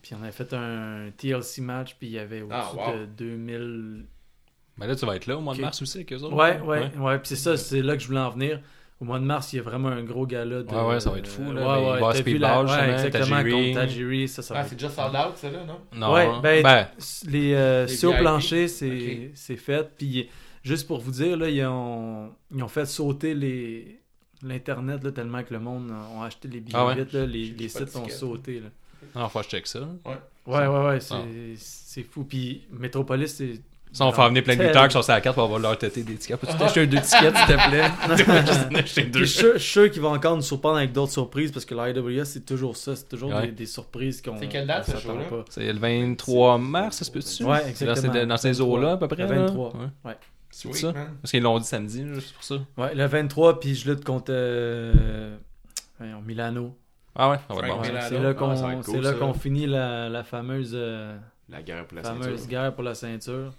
[0.00, 2.98] Puis on avait fait un TLC match, puis il y avait au-dessus Ah, wow.
[3.00, 4.06] de 2000.
[4.80, 6.34] Mais là, tu vas être là au mois de mars aussi avec eux autres.
[6.34, 7.18] Ouais, ouais, ouais.
[7.18, 8.60] Puis c'est ça, c'est là que je voulais en venir.
[9.00, 10.62] Au mois de mars, il y a vraiment un gros gala.
[10.62, 11.62] De, Ouais, ouais, ça va être fou, là.
[11.96, 13.52] Ouais, ouais, Speedball, la- ouais, justement, exactement, Tajiri.
[13.72, 14.28] contre Tajiri.
[14.28, 15.80] Ça, ça va Ah, c'est déjà sold out, ça, là, non?
[15.96, 16.86] Non, Ouais, ben, ben,
[17.28, 19.90] les, euh, Les au plancher, c'est fait.
[19.96, 20.28] Puis
[20.62, 23.96] juste pour vous dire, là, ils ont, ils ont fait sauter les
[24.42, 26.94] l'internet là, tellement que le monde a, a acheté les billets Ah ouais?
[26.94, 28.60] vite, là, les, les sites ont sauté.
[28.60, 28.68] Là.
[29.14, 29.80] non, faut que je check ça.
[30.46, 31.24] Ouais, ouais, ouais, c'est Ah.
[31.56, 32.24] c'est fou.
[32.24, 33.60] Puis Metropolis, c'est.
[33.92, 35.76] Ça, on fait venir plein de lutteurs qui sont sur la carte pour avoir leur
[35.76, 36.38] têter des tickets.
[36.40, 39.04] Peux-tu t'acheter un deux tickets, s'il te plaît?
[39.10, 39.20] Deux.
[39.20, 42.46] Je suis sûr- qu'ils vont encore nous surprendre avec d'autres surprises parce que l'IWS, c'est
[42.46, 42.94] toujours ça.
[42.94, 43.46] C'est toujours Ouais.
[43.46, 44.38] des, des surprises qu'on.
[44.38, 45.24] C'est quelle date, ce show-là?
[45.48, 47.42] C'est le 23 mars, ça se peut-tu?
[47.44, 48.12] Ouais, C'est exactement.
[48.12, 49.26] Dans, ces- dans ces eaux-là, à peu près?
[49.26, 49.40] Le là?
[49.46, 49.72] 23.
[50.04, 50.16] Ouais.
[50.52, 50.92] Sweet, ça?
[51.22, 52.56] Parce qu'ils l'ont dit samedi, juste pour ça.
[52.76, 55.36] Ouais, le 23, puis je lutte contre euh,
[56.26, 56.76] Milano.
[57.14, 57.82] Ah ouais, Milano.
[58.02, 58.34] c'est là Ah,
[59.18, 61.16] qu'on c'est finit la, la fameuse, euh,
[61.48, 62.46] La guerre pour la fameuse ceinture.
[62.48, 63.52] guerre pour la ceinture.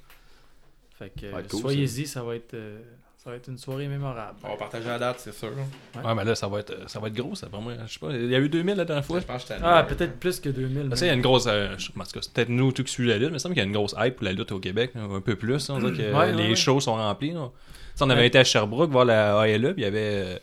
[1.02, 2.22] Fait que Ça cool, soyez-y, ça.
[2.22, 2.80] va être euh,
[3.18, 4.38] ça va être une soirée mémorable.
[4.43, 5.49] On va partager la date, c'est sûr.
[5.95, 7.72] Ouais, mais là, ça va être, ça va être gros, ça, vraiment.
[7.88, 9.20] Je sais pas, il y a eu 2000 la dernière fois.
[9.20, 10.89] Je pense que Ah, peut-être plus que 2000.
[10.89, 11.45] Parce qu'il y a une grosse.
[11.47, 13.34] euh, je- en tout cas, c'est peut-être nous tous qui suivons la lutte, mais il
[13.34, 15.36] me semble qu'il y a une grosse hype pour la lutte au Québec, un peu
[15.36, 15.70] plus.
[15.70, 16.56] On dirait que Ouais, les ouais.
[16.56, 17.32] shows sont remplis.
[17.34, 17.49] là.
[17.52, 18.28] Tu sais, on avait Ouais.
[18.28, 19.99] été à Sherbrooke voir la ALE, puis il y avait.
[19.99, 20.38] euh,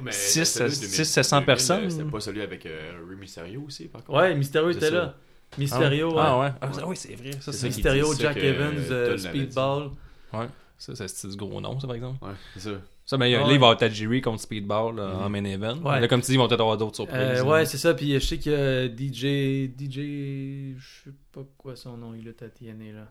[0.00, 1.88] Mais Six- celui de 600, 700 personnes.
[1.90, 4.18] C'était pas celui avec euh, Mysterio aussi, par contre.
[4.18, 4.90] Ouais, Mysterio était ça.
[4.94, 5.14] là.
[5.58, 6.46] Mysterio, Ah ouais.
[6.46, 6.52] ouais.
[6.60, 7.32] Ah, oui, c'est vrai.
[7.40, 9.18] Ça, C'est Mysterio, Jack que, Evans, euh, euh.
[9.18, 9.90] Speedball.
[10.78, 12.24] ça, c'est c'est du gros nom, ça, par exemple.
[12.24, 12.70] Ouais, c'est ça.
[13.04, 13.54] Ça, mais Ah là, ouais.
[13.54, 15.76] il va avoir Tajiri contre Speedball là, en main event.
[15.82, 16.00] Ouais.
[16.00, 17.40] Là, comme tu dis, ils vont peut-être avoir d'autres surprises.
[17.40, 17.94] Euh, ouais, c'est ça.
[17.94, 19.68] Puis je sais a DJ.
[19.76, 20.76] DJ.
[20.78, 23.08] Je sais pas quoi son nom, il a TNA là.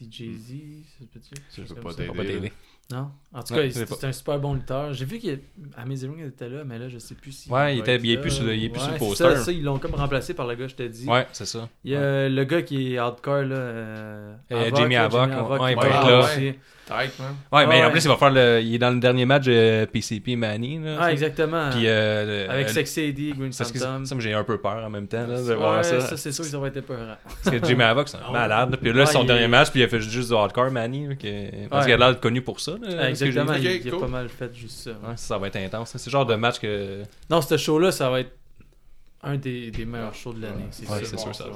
[0.00, 0.52] DJ Z,
[0.98, 1.34] ça peut-tu?
[1.50, 2.52] Ça, je peux pas t'aider.
[2.92, 3.08] Non?
[3.32, 4.92] En tout cas, c'est un super bon lutteur.
[4.92, 7.50] J'ai vu qu'Amazing Ring était là, mais là, je sais plus si.
[7.50, 9.24] Ouais, il était- il est plus sur le- il est plus sur le Ouais, poster.
[9.30, 11.06] c'est Ça, ça, ils l'ont comme remplacé par le gars, je t'ai dit.
[11.08, 11.66] Ouais, c'est ça.
[11.82, 13.56] Il y a le gars qui est hardcore, là.
[13.56, 15.40] Euh, Euh, Avoc, Jimmy là, Avoc, Jimmy ouais,
[15.72, 16.52] il qui va être être là.
[16.86, 17.34] Tight, man.
[17.50, 17.92] Ouais, mais en ouais.
[17.92, 18.60] plus, il va faire le.
[18.62, 20.78] Il est dans le dernier match de PCP Manny.
[20.84, 21.70] Là, Ah, exactement.
[21.70, 24.04] Puis, euh, le- Avec Sexy AD, Green Phantom.
[24.04, 26.00] ça, j'ai un peu peur en même temps là, de Ouais, voir ça.
[26.02, 27.16] ça, c'est sûr ça va être épeurant.
[27.42, 28.76] Parce que Jimmy Havoc, c'est un malade.
[28.82, 31.06] Puis là, son il- dernier match, puis il a fait juste du hardcore, Manny.
[31.08, 31.92] là, que- Parce Ouais.
[31.92, 32.72] qu'il a l'air connu pour ça.
[32.72, 34.00] là, ce que exactement, j'ai il, a cool.
[34.00, 34.90] pas mal fait juste ça.
[34.90, 35.92] Ouais, ça, va être intense.
[35.96, 37.02] C'est le genre de match que.
[37.30, 38.32] Non, ce show-là, ça va être
[39.22, 40.66] un des, des meilleurs shows de l'année.
[40.70, 41.06] C'est Ouais, sûr.
[41.06, 41.46] c'est sûr, ça.
[41.46, 41.52] Ouais,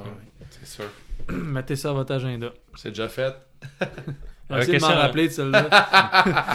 [0.49, 0.85] C'est sûr.
[1.29, 2.49] Mettez ça à votre agenda.
[2.75, 3.33] C'est déjà fait.
[4.49, 4.95] On va essayer de m'en hein.
[4.95, 5.67] rappeler de celle-là.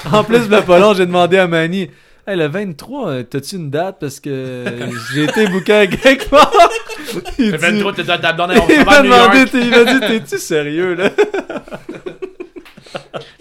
[0.12, 1.88] en plus, le pas long, j'ai demandé à Manny
[2.26, 3.96] Hey, le 23, euh, t'as-tu une date?
[4.00, 4.64] Parce que
[5.12, 6.50] j'ai été booké à quelque part.
[7.38, 10.00] Il Le dit- 23, t'es dans ta donné, on il m'a demandé, il m'a dit
[10.00, 11.10] T'es-tu sérieux là?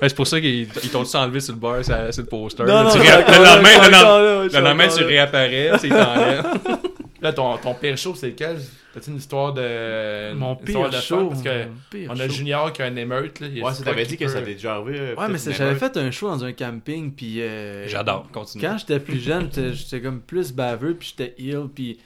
[0.01, 2.63] C'est pour ça qu'ils ils t'ont tous enlevé sur le bar, sur, sur le poster.
[2.63, 2.83] Non, là.
[2.83, 6.43] non, Tu ré- le lendemain, le tu réapparais, c'est t'enlèves.
[7.21, 8.57] Là, ton, ton pire show, c'est lequel?
[8.93, 10.33] T'as-tu une histoire de.
[10.35, 11.17] Mon une histoire pire de show.
[11.17, 11.27] fun?
[11.29, 12.33] Parce que mon pire on a show.
[12.33, 13.39] Junior qui a un émeute.
[13.39, 13.47] Là.
[13.47, 14.99] Ouais, ça t'avais dit que ça t'est déjà arrivé.
[14.99, 17.41] euh, Ouais, mais une j'avais fait un show dans un camping, puis.
[17.41, 18.63] euh, J'adore, continue.
[18.63, 21.99] Quand j'étais plus jeune, j'étais- comme plus baveux, puis j'étais ill, puis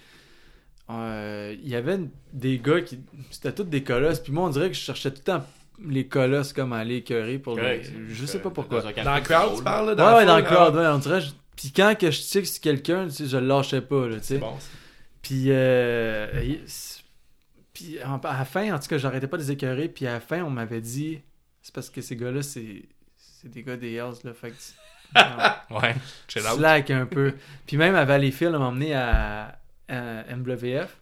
[0.89, 1.99] euh, il y avait
[2.33, 2.99] des gars qui.
[3.31, 4.19] C'était tous des colosses.
[4.19, 5.45] Puis moi, on dirait que je cherchais tout le temps
[5.85, 7.55] les colosses comme à aller écœurer pour.
[7.55, 7.91] Correct.
[8.07, 8.81] les- Je sais pas pourquoi.
[8.81, 10.07] Dans Dans le crowd, tu parles, là?
[10.11, 11.19] Ouais, ouais, le dans le crowd, ouais, on dirait.
[11.57, 14.15] Puis quand que je sais que c'est quelqu'un, tu sais, je le lâchais pas, là,
[14.17, 14.33] tu sais.
[14.35, 14.53] C'est bon.
[15.27, 16.27] Puis, euh,
[17.73, 19.89] puis en- à la fin, en tout cas, j'arrêtais pas de les écœurer.
[19.89, 21.19] Puis à la fin, on m'avait dit,
[21.61, 22.83] c'est parce que ces gars-là, c'est
[23.17, 24.55] c'est des gars des Hells, là, fait que
[25.75, 25.95] Ouais,
[26.27, 26.57] chill out.
[26.57, 27.33] slack un peu.
[27.65, 29.59] Puis même à Valleyfield, on m'a emmené à,
[29.89, 30.97] à MWF.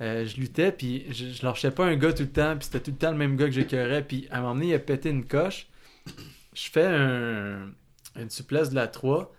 [0.00, 2.80] Euh, je luttais, puis je, je lâchais pas un gars tout le temps, puis c'était
[2.80, 4.02] tout le temps le même gars que j'écœurais.
[4.02, 5.68] Puis à un moment donné, il a pété une coche.
[6.54, 7.70] Je fais un,
[8.16, 9.32] une souplesse de la 3,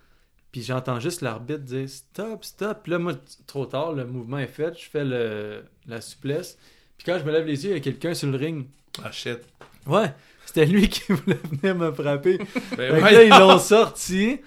[0.52, 2.80] puis j'entends juste l'arbitre dire stop, stop.
[2.84, 3.14] Puis là, moi,
[3.48, 6.58] trop tard, le mouvement est fait, je fais le, la souplesse.
[6.98, 8.66] Puis quand je me lève les yeux, il y a quelqu'un sur le ring.
[9.04, 9.40] Ah, shit.
[9.88, 10.14] Ouais,
[10.46, 12.38] c'était lui qui voulait venir me frapper.
[12.78, 14.40] Ben, Fait que là, ils l'ont sorti.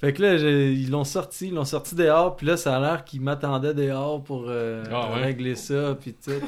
[0.00, 3.04] Fait que là, ils l'ont sorti, ils l'ont sorti dehors, puis là, ça a l'air
[3.04, 5.24] qu'ils m'attendaient dehors pour euh, Ah ouais.
[5.24, 6.30] régler ça, puis tout.
[6.30, 6.38] ouais,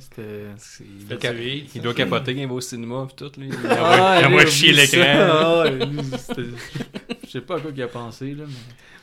[0.00, 0.46] c'était...
[0.56, 3.46] C'est- Il doit, il capoter quand il va au cinéma pis tout, lui.
[3.48, 4.96] Il Ah, envoie- il envoie oublie chier ça.
[4.96, 5.14] l'écran.
[5.30, 5.64] Ah,
[7.38, 8.54] sais pas à quoi qu'il a pensé, là, mais...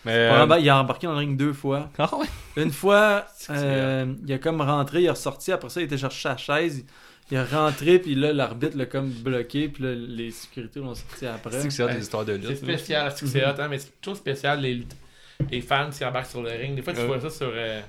[0.05, 1.89] Mais, euh, Il a embarqué dans le ring deux fois.
[1.97, 2.25] ah ouais?
[2.57, 5.97] Une fois, C'est euh, il a comme rentré, il est ressorti, après ça, il était
[5.97, 6.85] chercher sa chaise,
[7.31, 11.25] il est rentré, puis là, l'arbitre l'a comme bloqué, puis là, les sécurités l'ont sorti
[11.25, 11.51] après.
[11.61, 11.93] C'est que c'est Ouais.
[11.95, 12.49] des histoires de C'est lutte.
[12.49, 12.55] là.
[12.77, 16.41] spécial, c'est que c'est hot, hein, mais c'est toujours spécial les, fans qui embarquent sur
[16.43, 16.75] le ring.
[16.75, 17.07] Des fois, tu Ouais.
[17.07, 17.79] vois ça sur euh,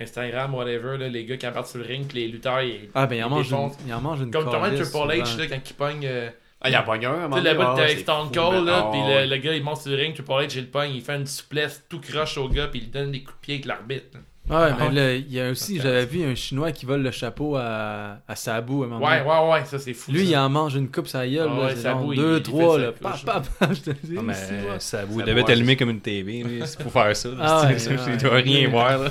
[0.00, 2.88] Instagram, whatever, là, les gars qui embarquent sur le ring, puis les lutteurs, ils...
[2.94, 3.78] Ah, ben, il en Ils mange une, défoncent.
[3.86, 6.00] il en mange une comme calisse Triple H, là, quand il pogne.
[6.04, 6.30] euh,
[6.60, 7.98] Ah, il y a pogné un, à un Tu moment sais, le bout Ah, avec
[8.00, 9.26] Stone Cold, là, Ah, le, ouais.
[9.28, 11.26] le gars, il monte sur le ring, Triple H, il le pogne, il fait une
[11.26, 14.18] souplesse tout croche au gars, puis il donne des coups de pied avec l'arbitre.
[14.50, 17.54] Ouais, mais là, il y a aussi, j'avais vu un Chinois qui vole le chapeau
[17.56, 19.30] à, à Sabu à un moment Ouais, donné.
[19.30, 20.10] ouais, ouais, ça, c'est fou.
[20.10, 22.16] Lui, il en mange une coupe sa gueule, Ah là, ouais, c'est Sabu, genre il-
[22.18, 22.86] deux, il trois, là.
[22.86, 24.34] sa Pap, couche, pap, pap, je te dis, Non, mais
[24.78, 27.28] Ça devait t'allumer comme une TV, lui, c'est pour faire ça.
[27.38, 27.96] Ah ouais, ouais.
[28.08, 29.08] Il doit rien voir, là.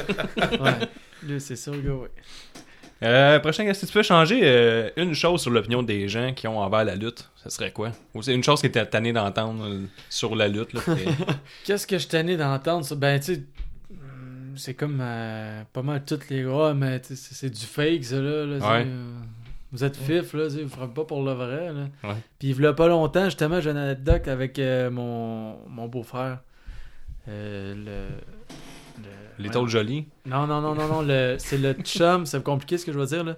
[0.60, 0.72] Ouais.
[1.24, 2.10] Lui, c'est ça, le gars, ouais.
[3.04, 6.60] Euh, prochain si tu peux changer euh, une chose sur l'opinion des gens qui ont
[6.60, 7.92] envers la lutte, ça serait quoi?
[8.16, 10.82] Ou c'est une chose que t'es tanné d'entendre euh, sur la lutte, là.
[11.64, 12.86] Qu'est-ce que je tenais d'entendre?
[12.96, 13.44] Ben, tu sais,
[13.92, 18.20] hum, c'est comme euh, pas mal toutes les gars, mais tu c'est du fake, ça,
[18.20, 18.46] là.
[18.46, 18.84] là, tu sais, Ouais.
[18.88, 19.12] euh,
[19.72, 21.88] vous êtes fif, là, tu vous frappez pas pour le vrai, là.
[22.04, 22.16] Ouais.
[22.40, 26.40] Puis, il y a pas longtemps, justement, j'ai une anecdote avec euh, mon, mon beau-frère.
[27.28, 28.08] Euh, le...
[28.98, 30.08] le- Les taux jolis.
[30.26, 31.36] Non, non, non, non, non, le...
[31.40, 33.36] c'est le chum, c'est compliqué ce que je veux dire, là.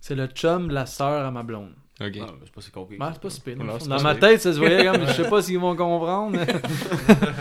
[0.00, 1.72] C'est le chum de la sœur à ma blonde.
[2.00, 2.14] Ok.
[2.22, 3.04] Ah, c'est pas si compliqué.
[3.12, 5.42] C'est pas si pire, dans pas ma tête, ça se voyait comme, je sais pas
[5.42, 6.30] s'ils vont comprendre.
[6.38, 6.46] mais-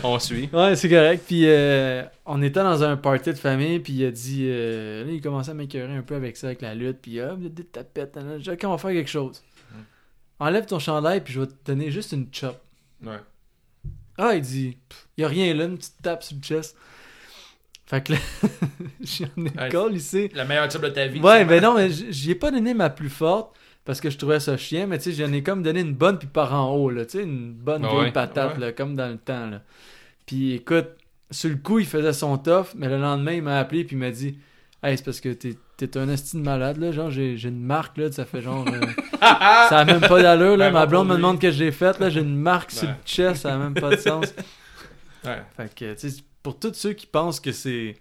[0.03, 0.49] On suit.
[0.51, 1.23] Ouais, c'est correct.
[1.25, 4.43] Puis euh, on était dans un party de famille, puis il a dit.
[4.49, 6.97] euh, là, il commençait à m'écœurer un peu avec ça, avec la lutte.
[7.01, 8.19] Puis ah, vous êtes des tapettes.
[8.39, 9.41] J'ai dit, ok, on va faire quelque chose.
[10.39, 12.57] Enlève ton chandail, puis je vais te donner juste une chop.
[13.05, 13.19] Ouais.
[14.17, 14.77] Ah, il dit.
[15.17, 16.75] Il y a rien là, une petite tape sur le chest.
[17.89, 18.19] Fait que là,
[19.01, 20.29] j'en ai Ouais, colle ici.
[20.35, 21.19] La meilleure job de ta vie.
[21.19, 21.45] Ouais, sûrement.
[21.49, 24.57] ben non, mais j'y ai pas donné ma plus forte parce que je trouvais ça
[24.57, 27.05] chien, mais tu sais, j'en ai comme donné une bonne puis par en haut, là,
[27.05, 28.59] tu sais, une bonne vieille ouais, patate, ouais.
[28.67, 29.61] là, comme dans le temps, là.
[30.27, 30.89] Puis écoute,
[31.31, 33.99] sur le coup, il faisait son tough, mais le lendemain, il m'a appelé puis il
[33.99, 34.37] m'a dit
[34.83, 37.63] Hey, c'est parce que t'es, t'es un esti de malade, là, genre, j'ai, j'ai une
[37.63, 38.65] marque, là, ça fait genre.
[38.67, 38.79] euh,
[39.21, 42.09] ça a même pas d'allure, là, Ben, ma blonde me demande que j'ai fait, là,
[42.11, 42.99] j'ai une marque sur le Ouais.
[43.03, 44.31] chest, ça a même pas de sens.
[45.25, 45.41] Ouais.
[45.57, 47.95] Fait que, tu sais, pour tous ceux qui pensent que c'est.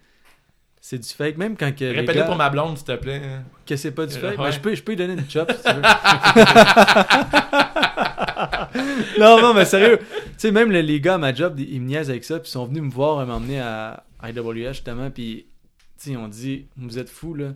[0.81, 1.85] C'est du fake, même quand que.
[1.85, 3.21] Répète-le gars- pour ma blonde, s'il te plaît.
[3.67, 4.39] que c'est pas du fake.
[4.39, 4.45] ouais.
[4.47, 5.83] Ben, je, peux, je peux lui donner une chop si tu veux.
[9.19, 9.99] non, non, mais sérieux.
[9.99, 10.07] Tu
[10.39, 12.39] sais, même les, gars à ma job, ils me niaisent avec ça.
[12.39, 15.11] Puis ils sont venus me voir, m'emmener à IWS justement.
[15.11, 15.47] Puis,
[15.99, 17.55] tu sais, ils ont dit, vous êtes fous, là.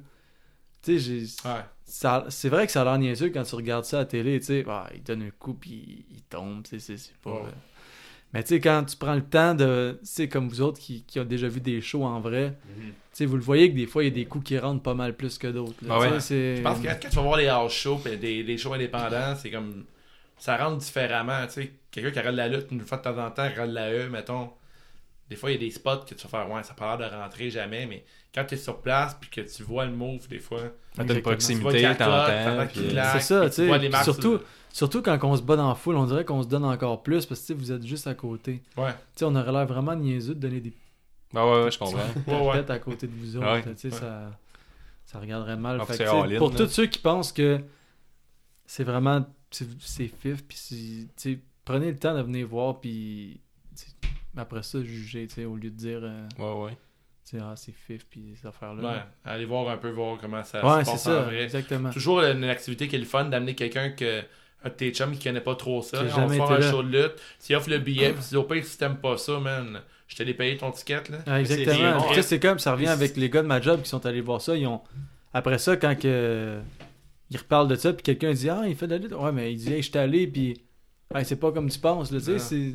[0.82, 1.48] Tu sais.
[1.48, 1.60] Ouais.
[1.84, 4.40] ça- C'est vrai que ça a l'air niaiseux quand tu regardes ça à la télé,
[4.40, 4.64] tu sais.
[4.68, 7.30] Ah, il donne un coup, puis il tombe, tu sais, c'est pas.
[7.30, 7.50] Ouais.
[8.32, 9.98] Mais tu sais, quand tu prends le temps de.
[10.02, 12.82] Tu sais, comme vous autres qui, qui ont déjà vu des shows en vrai, Mhm.
[12.88, 14.82] tu sais, vous le voyez que des fois, il y a des coups qui rentrent
[14.82, 15.74] pas mal plus que d'autres.
[15.88, 16.08] Ah ouais.
[16.18, 19.34] Tu Je pense que quand tu vas voir les house shows des, des shows indépendants,
[19.36, 19.84] c'est comme.
[20.38, 21.46] Ça rentre différemment.
[21.46, 23.92] Tu sais, quelqu'un qui regarde la lutte une fois de temps en temps, regarde la
[23.92, 24.50] E, mettons.
[25.30, 26.96] Des fois, il y a des spots que tu vas faire, ouais, ça n'a pas
[26.96, 28.04] l'air de rentrer jamais, mais
[28.34, 30.60] quand tu es sur place puis que tu vois le move, des fois,
[30.94, 32.26] T'as une tu proximité, t'entends.
[33.12, 34.18] C'est ça, tu sais, vois les puis marques sur
[34.72, 37.26] surtout- quand on se bat dans la foule, on dirait qu'on se donne encore plus
[37.26, 38.62] parce que vous êtes juste à côté.
[38.76, 38.92] Ouais.
[38.92, 40.72] Tu sais, on aurait l'air vraiment niaiseux de donner des
[41.34, 41.98] Ah ouais, ouais, je comprends.
[42.26, 42.70] Ouais, ouais.
[42.70, 43.46] à côté de vous autres.
[43.52, 43.62] Ouais.
[43.62, 43.98] Tu sais, Ouais.
[44.00, 44.30] ça,
[45.06, 45.78] ça regarderait mal.
[45.80, 46.56] Ah, Fait que, pour là.
[46.56, 47.60] tous ceux qui pensent que
[48.66, 53.40] c'est vraiment c'est fif, puis prenez le temps de venir voir, puis
[54.36, 57.38] après ça, juger, au lieu de dire, euh, Ouais, ouais.
[57.40, 58.48] ah, c'est fif, puis ces Ouais.
[58.48, 59.08] affaires-là.
[59.24, 61.42] Aller voir un peu, voir comment ça Ouais, se c'est passe en ça, vrai.
[61.44, 61.90] exactement.
[61.90, 64.22] Toujours une activité qui est le fun d'amener quelqu'un que
[64.64, 66.02] un de tes chums qui connaît pas trop ça.
[66.02, 66.70] On va faire un là.
[66.70, 67.14] show de lutte.
[67.38, 70.16] S'il offre le billet, puis tu dis au pire, si t'aimes pas ça, man, je
[70.16, 71.18] t'allais payer ton ticket, là.
[71.26, 72.00] Ah, exactement.
[72.02, 74.04] c'est- Tu sais, c'est comme, ça revient avec les gars de ma job qui sont
[74.06, 74.56] allés voir ça.
[74.56, 74.80] Ils ont...
[75.34, 76.58] Après ça, quand que...
[77.30, 79.12] ils reparlent de ça, puis quelqu'un dit Ah, il fait de la lutte.
[79.12, 80.60] Ouais, mais il dit Hey, je allé, puis
[81.14, 82.10] hey, c'est pas comme tu penses.
[82.12, 82.72] Là, tu sais, c'est...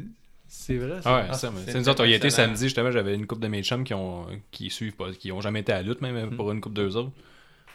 [0.47, 1.01] c'est vrai.
[1.01, 1.09] ça.
[1.09, 3.43] Ah ouais, Ah, ça, c'est nous autres, on y était samedi, justement, j'avais une couple
[3.43, 6.01] de mes chums qui ont qui suivent pas, qui ont jamais été à la lutte,
[6.01, 7.11] même pour une couple d'eux autres.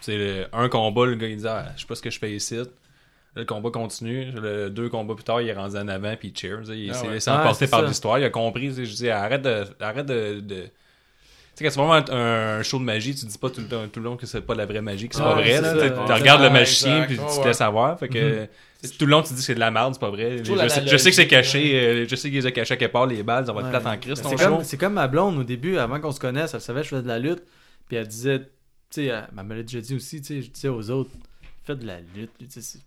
[0.00, 2.18] C'est le- un combat, le gars il dit ah, je sais pas ce que je
[2.18, 2.58] fais ici.
[3.34, 4.30] Le combat continue.
[4.32, 6.70] Le, deux combats plus tard, il est rendu en avant puis il cheers.
[6.70, 7.14] Il Ah s'est ouais.
[7.14, 8.18] laissé Ouais, emporter c'est par l'histoire.
[8.18, 8.74] Il a compris.
[8.74, 9.64] tu Je dis arrête de.
[9.80, 10.40] Arrête de.
[10.40, 10.68] de- Tu
[11.54, 13.88] sais, quand c'est vraiment un, un show de magie, tu dis pas tout le, temps,
[13.88, 15.60] tout le long que c'est pas de la vraie magie, que c'est pas vrai.
[15.60, 15.74] là.
[15.74, 15.88] ça.
[15.88, 16.06] Tu- Ouais.
[16.06, 17.44] Tu regardes le magicien puis tu te ouais.
[17.46, 17.98] laisses avoir.
[17.98, 18.48] Fait que
[18.82, 20.38] C'est- tout le long, tu dis que c'est de la merde, c'est pas vrai.
[20.38, 21.80] Je, sais, l'analogie, je sais que c'est caché.
[21.80, 23.46] euh, Je sais qu'ils ont cachés à quelque part, les balles.
[23.46, 23.70] Ça va être Ouais.
[23.80, 24.56] plate en Christ, ton C'est show.
[24.56, 26.90] comme, c'est comme ma blonde au début, avant qu'on se connaisse, elle savait que je
[26.90, 27.42] faisais de la lutte.
[27.88, 28.46] Puis elle disait, tu
[28.90, 31.10] sais, elle elle me l'a déjà dit aussi, tu sais, je disais aux autres,
[31.64, 32.78] faites de la lutte, tu sais,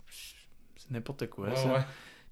[0.91, 1.47] n'importe quoi.
[1.49, 1.67] Ouais, ça.
[1.67, 1.79] ouais.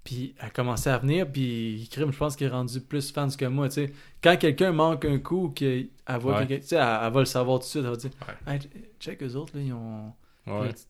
[0.04, 3.46] Puis elle commençait à venir, puis Crime, je pense qu'il est rendu plus fan que
[3.46, 3.94] moi, tu sais.
[4.22, 5.88] Quand quelqu'un manque un coup, qu'elle
[6.20, 6.40] voit Ouais.
[6.48, 8.10] quelqu'un, tu sais, elle, elle va le savoir tout de suite, elle va dire,
[8.48, 8.54] Ouais.
[8.56, 8.60] hey,
[9.00, 10.12] check eux autres, là, ils ont.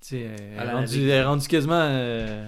[0.01, 0.97] Sais, elle, rendue- analyse.
[1.03, 1.79] elle est rendue quasiment.
[1.79, 2.47] Euh,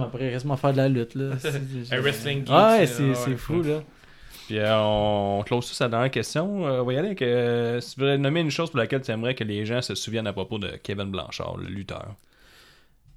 [0.00, 1.32] après, quasiment faire de la lutte, là.
[1.38, 3.82] C'est- Un wrestling geek, Ouais, c'est- fou, là.
[4.46, 6.66] Puis euh, on close ça sa dernière question.
[6.66, 7.20] Euh, on va y aller avec.
[7.22, 9.94] euh, si tu voulais nommer une chose pour laquelle tu aimerais que les gens se
[9.94, 12.14] souviennent à propos de Kevin Blanchard, le lutteur.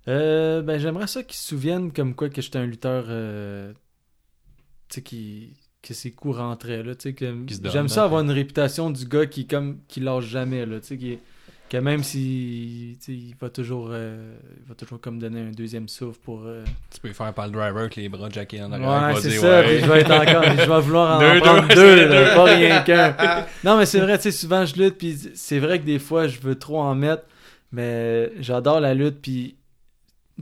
[0.07, 3.05] Euh, ben, j'aimerais ça qu'ils se souviennent comme quoi que j'étais un lutteur.
[3.09, 3.71] euh,
[4.89, 5.53] tu sais, qui.
[5.83, 6.93] Que ses coups rentraient, là.
[6.93, 7.33] Tu sais,
[7.71, 8.05] J'aime ça hein.
[8.05, 9.79] avoir une réputation du gars qui, comme.
[9.87, 10.79] qui lâche jamais, là.
[10.79, 11.19] Tu sais, qui.
[11.69, 12.97] Que même si.
[13.07, 13.89] Il va toujours.
[13.91, 16.43] euh, il va toujours comme donner un deuxième souffle pour.
[16.45, 19.15] euh, Tu peux faire par le driver avec les bras jackés en arrière.
[19.15, 19.61] Ouais, c'est ça.
[19.61, 19.79] ouais.
[19.79, 20.43] je vais être encore.
[20.43, 23.15] Je vais vouloir en, Deux, prendre deux, là, pas rien qu'un.
[23.63, 26.27] Non, mais c'est vrai, tu sais, souvent je lutte, puis c'est vrai que des fois
[26.27, 27.23] je veux trop en mettre,
[27.71, 29.55] mais j'adore la lutte, puis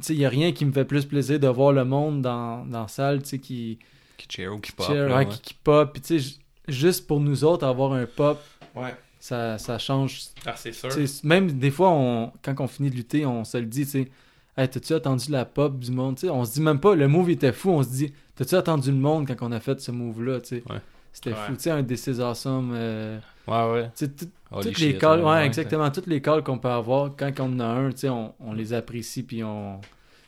[0.10, 2.82] il y a rien qui me fait plus plaisir de voir le monde dans, dans
[2.84, 3.80] la salle, tu sais, qui,
[4.18, 4.86] Qui cheer ou qui pop.
[4.88, 5.28] cheer, là, ouais, ouais.
[5.28, 6.36] qui, qui pop, puis tu sais, ju-
[6.68, 8.42] juste pour nous autres, avoir un pop,
[8.76, 8.96] Ouais.
[9.20, 10.22] ça, ça change.
[10.46, 10.90] Ah, c'est sûr.
[11.24, 14.12] Même des fois, on, quand on finit de lutter, on se le dit, tu sais,
[14.58, 16.16] hey, t'as-tu attendu la pop du monde?
[16.16, 18.56] Tu sais, on se dit même pas, le move était fou, on se dit, t'as-tu
[18.56, 20.40] attendu le monde quand on a fait ce move-là?
[20.42, 20.64] tu sais?
[20.70, 20.80] Ouais.
[21.12, 21.54] C'était fou.
[21.56, 23.90] Tu sais, un des This Awesome, euh, Ouais, ouais.
[24.52, 27.54] Holy toutes les calls, ouais, ouais, exactement, toutes les calls qu'on peut avoir, quand on
[27.54, 29.80] en a un, tu sais, on, on les apprécie, puis on...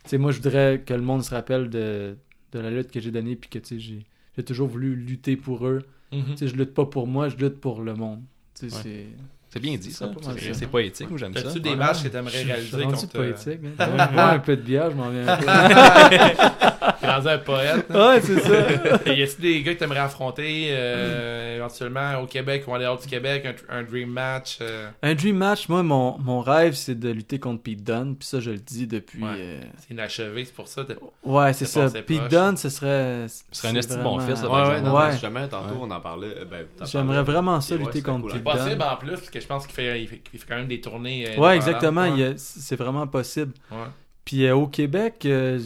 [0.03, 2.17] Tu sais, moi, je voudrais que le monde se rappelle de,
[2.51, 4.05] de la lutte que j'ai donnée, puis que, tu sais, j'ai
[4.38, 5.82] j'ai toujours voulu lutter pour eux.
[6.13, 6.24] Mhm.
[6.30, 8.22] Tu sais, je lutte pas pour moi, je lutte pour le monde.
[8.57, 8.82] Tu sais, Ouais.
[8.84, 9.05] c'est...
[9.53, 10.09] C'est bien dit, ça.
[10.22, 10.53] C'est C'est ça.
[10.53, 11.41] c'est poétique, moi j'aime ça.
[11.43, 11.76] T'as-tu des Ouais.
[11.76, 13.03] matchs que t'aimerais réaliser contre.
[13.15, 15.45] euh, poétique, boire un peu de bière, je m'en viens un peu.
[17.03, 17.86] Rendu un poète.
[17.89, 18.09] hein?
[18.09, 19.01] ouais, c'est ça.
[19.05, 22.97] Et y a-t-il des gars que t'aimerais affronter euh, éventuellement au Québec ou en dehors
[22.99, 26.99] du Québec, un, un dream match euh, Un dream match, moi, mon, mon rêve, c'est
[26.99, 28.15] de lutter contre Pete Dunne.
[28.15, 29.21] Puis ça, je le dis depuis.
[29.23, 29.29] Ouais.
[29.38, 30.84] euh, C'est inachevé, c'est pour ça.
[31.23, 32.01] Ouais, c'est C'est ça.
[32.01, 32.27] Pete.
[32.29, 33.27] Dunne, ce serait.
[33.27, 35.05] Ce serait un esti de bon fils, là, Ouais, ouais, non, Ouais.
[35.07, 35.79] mais justement, tantôt, Ouais.
[35.82, 36.34] on en parlait.
[36.38, 38.38] euh, Ben, J'aimerais vraiment ça, lutter c'est contre cool, C'est.
[38.39, 38.82] Pete possible Dunne.
[38.82, 40.82] en plus, parce que je pense qu'il fait, il fait, il fait quand même des
[40.82, 41.27] tournées.
[41.29, 42.07] euh, Ouais, exactement.
[42.38, 43.53] C'est vraiment possible.
[43.71, 43.77] Ouais.
[44.25, 45.59] Puis euh, au Québec, euh,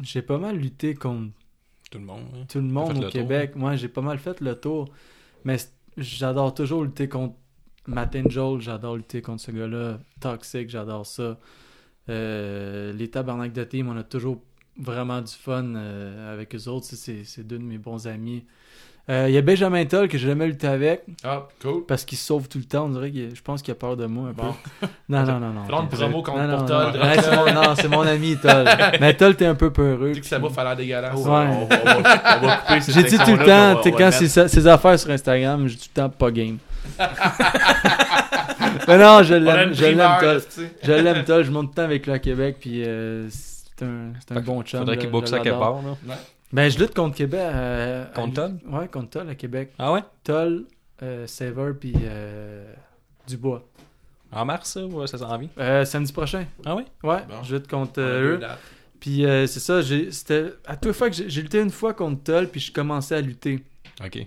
[0.00, 1.32] j'ai pas mal lutté contre
[1.90, 2.24] Tout le monde.
[2.34, 2.44] hein.
[2.48, 3.10] tout le monde le au tour.
[3.10, 3.56] Québec.
[3.56, 4.88] Moi, j'ai pas mal fait le tour.
[5.44, 5.56] Mais
[5.96, 7.34] j'adore toujours lutter contre
[7.86, 8.60] Matt Angel.
[8.60, 9.98] J'adore lutter contre ce gars-là.
[10.20, 11.38] Toxic, j'adore ça.
[12.08, 14.42] Euh, les Tabarnak de Team, on a toujours
[14.78, 16.86] vraiment du fun euh, avec eux autres.
[16.86, 18.44] C'est deux de mes bons amis.
[19.10, 21.84] Euh, Il y a Benjamin Toll que j'ai jamais lutté avec Ah, cool.
[21.86, 22.84] parce qu'il se sauve tout le temps.
[22.84, 24.42] On dirait qu'il- je pense qu'il a peur de moi un peu.
[24.42, 24.54] Bon.
[25.08, 25.64] Non, non, non, non.
[25.90, 26.92] Faisons une promo contre Non, non, pour non.
[26.92, 27.00] Toll.
[27.02, 28.64] Ouais, c'est mon, non, c'est mon ami Toll.
[29.00, 30.12] Mais Toll, t'es un peu peureux.
[30.12, 31.14] Dis que ça puis- va faire l'air dégueulasse.
[31.16, 31.20] Ouais.
[31.26, 34.46] On va- on va- on va couper J'ai dit tout le temps, t'es quand sa-
[34.48, 36.58] ses affaires sur Instagram, j'ai tout le temps pas game.
[38.88, 39.84] Mais non, je l'aime, je
[40.20, 40.42] Toll.
[40.54, 40.68] tu.
[40.82, 43.84] Je l'aime Toll, je monte tout le temps avec lui à Québec, puis euh, c'est
[43.84, 44.80] un, un bon chum.
[44.80, 45.74] Faudrait qu'il boxe ça quelque part,
[46.06, 46.14] là.
[46.52, 47.40] Ben, je lutte contre Québec.
[47.42, 48.58] euh, Contre Toll?
[48.66, 49.72] Ouais, contre Toll à Québec.
[49.78, 50.02] Ah ouais?
[50.22, 50.66] Toll,
[51.02, 52.72] euh, Saver, puis euh,
[53.26, 53.66] Dubois.
[54.30, 55.48] En mars, ça, ou ça s'en vient?
[55.58, 56.44] Euh, samedi prochain.
[56.64, 56.84] Ah ouais?
[57.02, 57.42] Ouais, Bon.
[57.42, 58.40] je lutte contre euh, eux.
[59.00, 61.92] Puis euh, c'est ça, j'ai- c'était à toute fois que j'ai j'ai lutté une fois
[61.92, 63.62] contre Toll, puis je commençais à lutter.
[64.04, 64.26] Ok.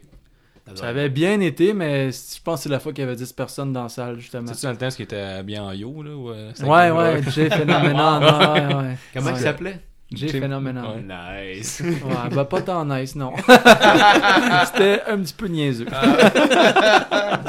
[0.73, 3.31] Ça avait bien été, mais je pense que c'est la fois qu'il y avait 10
[3.33, 4.47] personnes dans la salle, justement.
[4.47, 6.11] C'est-tu dans le temps ce qui était bien en yo, là?
[6.11, 8.19] Ou, Ouais, ouais, Jay Phénoménal.
[8.21, 8.97] non, ouais, ouais.
[9.13, 9.79] Comment il s'appelait?
[10.13, 10.85] Jay Phénoménal.
[10.85, 11.55] Ouais.
[11.55, 11.81] Nice.
[12.05, 13.31] Ouais, bah pas tant nice, non.
[14.67, 15.85] C'était un petit peu niaiseux.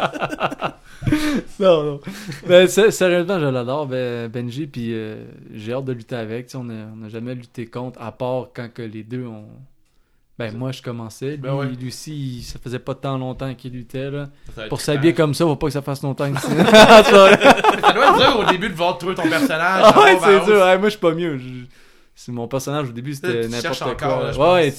[1.61, 2.01] non, non.
[2.47, 6.49] Ben, sé- sérieusement, je l'adore, ben, Benji, puis euh, j'ai hâte de lutter avec.
[6.55, 9.47] On n'a jamais lutté contre, à part quand que les deux ont...
[10.39, 11.31] Ben, moi, je commençais.
[11.31, 11.67] Lui, Ben ouais.
[11.67, 14.29] lui aussi, il- ça faisait pas tant longtemps qu'il luttait, là.
[14.69, 16.49] Pour s'habiller comme ça, faut pas que ça fasse longtemps que ça.
[16.49, 16.73] Vrai.
[16.73, 19.83] Ça doit être dur au début de voir trouver ton personnage.
[19.85, 20.57] Ah ouais, c'est dur.
[20.63, 21.41] Ouais, moi, je suis pas mieux.
[22.17, 24.33] C'est mon personnage au début, c'était n'importe encore, quoi.
[24.33, 24.75] là, ouais,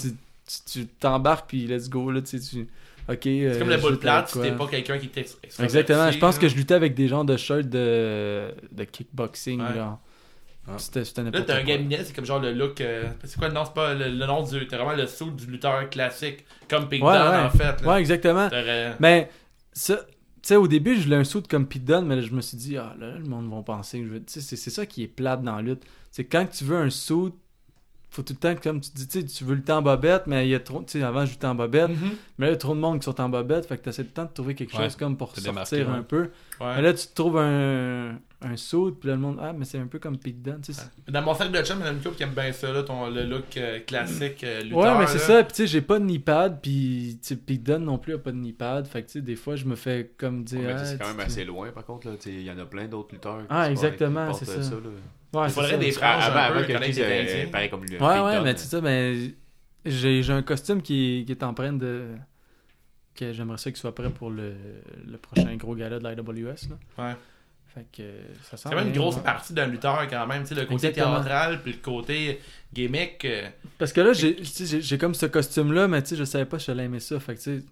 [0.72, 2.68] tu t'embarques puis let's go là, tu sais, tu
[3.10, 3.20] Ok.
[3.24, 5.26] C'est comme le boule plate, si t'es pas quelqu'un qui t'est
[5.64, 6.12] Exactement.
[6.12, 9.62] Je pense que je luttais avec des gens de shirts de, de kickboxing.
[9.62, 9.76] Ouais.
[9.76, 9.98] Là.
[10.68, 10.74] Ah.
[10.78, 12.82] C'était c'était Là, t'as un gabinet, c'est comme genre le look.
[12.82, 14.68] euh, c'est quoi le nom C'est pas le, le nom du.
[14.68, 17.38] T'as vraiment le saut du lutteur classique, comme Pink Ouais, Dunne, ouais.
[17.44, 17.82] en fait.
[17.82, 17.88] là.
[17.94, 18.50] Ouais, exactement.
[19.00, 19.30] Mais,
[19.72, 20.04] ça, tu
[20.42, 22.58] sais, au début, je voulais un saut comme Pete Dunne, mais là, je me suis
[22.58, 24.20] dit, ah là, le monde va penser que je veux.
[24.20, 25.84] Tu sais, c'est- c'est ça qui est plate dans la lutte.
[26.18, 27.32] C'est quand tu veux un saut,
[28.09, 30.47] faut tout le temps, comme tu dis, tu sais, tu veux lutter en bobette, mais
[30.47, 30.80] il y a trop.
[30.82, 31.97] Tu sais, avant, je luttais en bobette, Mhm.
[32.39, 33.89] mais là, il y a trop de monde qui sont en bobette, fait que tu
[33.89, 35.93] essaies le temps de trouver quelque Ouais, chose comme pour sortir ouais.
[35.95, 36.22] un peu.
[36.59, 36.76] Ouais.
[36.78, 39.78] Mais là, tu te trouves un, un saut, puis là, le monde, ah, mais c'est
[39.78, 40.82] un peu comme Pete Dunne, tu sais.
[41.07, 42.72] Dans mon cercle de chum, il y en a une couple qui aime bien ça,
[42.72, 44.80] là, ton, le look euh, classique euh, lutteur.
[44.80, 45.43] Ouais, mais c'est ça.
[45.43, 46.59] Puis tu sais, j'ai pas de knee pad.
[46.63, 48.88] Puis tu sais, Pete Dunne non plus a pas de knee pad.
[48.88, 50.76] Fait que tu sais, des fois, je me fais comme dire.
[50.76, 52.07] Ah, c'est quand même assez loin, par contre.
[52.07, 52.13] là.
[52.15, 53.39] Tu sais, Il y en a plein d'autres lutteurs.
[53.41, 54.72] qui Ah, exactement, c'est ça.
[54.72, 54.80] là.
[55.34, 55.78] Ouais, Il c'est faudrait ça.
[55.78, 57.97] des franges Avant, avant que tu pareil comme lui.
[57.97, 58.82] Ouais, ouais, mais c'est ça.
[58.82, 59.15] Mais
[59.86, 62.05] j'ai j'ai un costume qui, qui est en train de.
[63.15, 64.53] que j'aimerais ça qu'il soit prêt pour le,
[65.05, 66.69] le prochain gros gala de l'IWS.
[66.69, 66.78] Là.
[67.09, 67.15] Ouais.
[67.73, 68.03] Fait que
[68.43, 68.63] ça sent.
[68.63, 69.21] C'est quand même une grosse ouais.
[69.23, 71.15] partie d'un lutteur quand même, tu sais, le côté Exactement.
[71.21, 72.39] théâtral puis le côté
[72.73, 73.23] gimmick.
[73.25, 74.43] euh, Parce que là, j'ai tu
[74.82, 77.19] sais, comme ce costume-là, mais tu sais, je savais pas si j'allais aimer ça.
[77.19, 77.63] Fait que tu sais,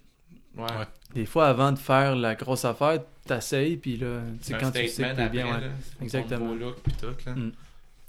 [0.57, 0.63] ouais.
[0.63, 0.85] Ouais.
[1.13, 4.71] des fois, avant de faire la grosse affaire, t'essayes, puis là, tu sais, Un quand
[4.71, 5.45] tu sais que t'es bien.
[5.45, 5.67] après, ouais.
[5.67, 6.39] là, c'est Exactement.
[6.39, 7.33] ton beau look puis tout, là.
[7.35, 7.51] Mm.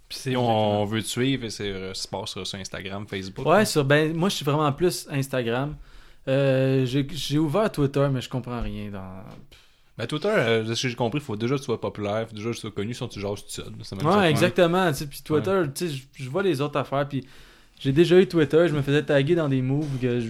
[0.08, 3.44] Puis si on veut te suivre, c'est euh, ça se passe sur sur Instagram, Facebook.
[3.46, 5.74] Ouais, sur, ben, moi, je suis vraiment plus Instagram.
[6.28, 9.22] Euh, j'ai j'ai ouvert Twitter, mais je comprends rien dans.
[9.98, 12.28] Ben, Twitter, euh, de ce que j'ai compris, il faut déjà que tu sois populaire,
[12.28, 13.72] faut déjà que tu sois connu, sinon tu jases tout seul.
[13.82, 14.18] C'est ça.
[14.18, 14.92] Ouais, exactement.
[14.92, 17.08] Puis Twitter, tu sais, je- vois les autres affaires.
[17.08, 17.26] Puis
[17.80, 20.28] j'ai déjà eu Twitter, je me faisais taguer dans des moves que je,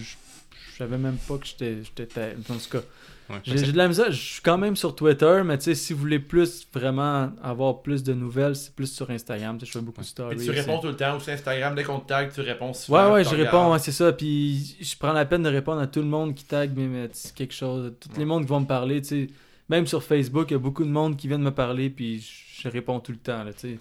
[0.79, 2.37] savais même pas que j'étais j'étais tagué.
[2.49, 2.83] En tout cas,
[3.29, 3.41] Ouais.
[3.45, 4.13] j'ai de la misère.
[4.13, 7.83] Je suis quand même sur Twitter, mais tu sais, si vous voulez plus vraiment avoir
[7.83, 9.59] plus de nouvelles, c'est plus sur Instagram.
[9.61, 10.37] Je fais beaucoup de stories.
[10.37, 12.73] Puis tu réponds tout le temps, ou sur Instagram, dès qu'on te tag, tu réponds
[12.73, 13.07] souvent.
[13.07, 14.13] Ouais, ouais, je réponds, ouais, c'est ça.
[14.13, 17.09] Puis je prends la peine de répondre à tout le monde qui tag mais, mais
[17.13, 17.93] c'est quelque chose.
[17.99, 19.27] Tous les mondes qui vont me parler, tu sais.
[19.69, 22.69] Même sur Facebook, il y a beaucoup de monde qui viennent me parler, puis je
[22.69, 23.79] réponds tout le temps, là, tu sais.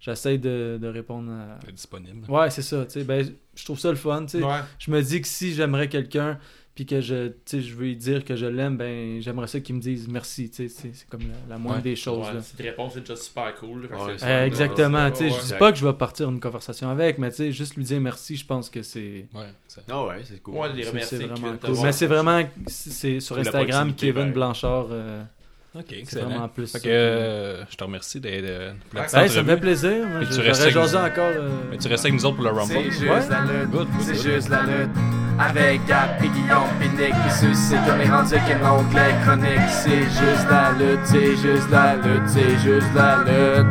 [0.00, 1.58] J'essaie de, de répondre à...
[1.72, 2.30] Disponible.
[2.30, 3.04] Ouais, c'est ça, tu sais.
[3.04, 4.44] Ben, je trouve ça le fun, tu sais.
[4.44, 4.60] Ouais.
[4.78, 6.38] Je me dis que si j'aimerais quelqu'un,
[6.78, 9.58] puis que je, tu sais, je veux lui dire que je l'aime, ben, j'aimerais ça
[9.58, 10.90] qu'il me dise merci, tu sais.
[10.92, 11.82] C'est comme la, la moindre Ouais.
[11.82, 12.40] des choses, Ouais, là.
[12.40, 13.86] si tu réponds, c'est déjà super cool.
[13.86, 15.24] Ouais, Euh, exactement, tu sais.
[15.24, 15.58] Ouais, Je dis ouais.
[15.58, 18.36] pas que je vais partir une conversation avec, mais tu sais, juste lui dire merci,
[18.36, 19.26] je pense que c'est...
[19.90, 20.54] Ah ouais, c'est cool.
[20.54, 21.74] Ouais, les C'est- vraiment cool.
[21.82, 24.32] Mais c'est vraiment c'est- sur Instagram Kevin pareil.
[24.32, 24.86] Blanchard.
[24.92, 25.24] euh,
[25.74, 26.28] Ok, c'est excellent.
[26.30, 26.72] vraiment plus.
[26.72, 28.44] Fait que euh, je te remercie d'être
[28.94, 29.90] Ouais, ça me fait plaisir.
[30.06, 31.04] Moi, Et je- tu restes J'aurais avec jasé nous.
[31.04, 31.24] encore.
[31.36, 32.72] euh, Mais tu restes avec nous autres pour le Rumble.
[32.72, 33.28] C'est juste Ouais.
[33.30, 34.22] la lutte, Good, good, c'est good.
[34.34, 34.90] juste la lutte.
[35.38, 39.68] Avec Gap et Guillaume pis Nick qui suscite comme les rendus qui l'onglet chronique.
[39.70, 43.66] C'est juste la lutte, c'est juste la lutte, c'est juste la lutte.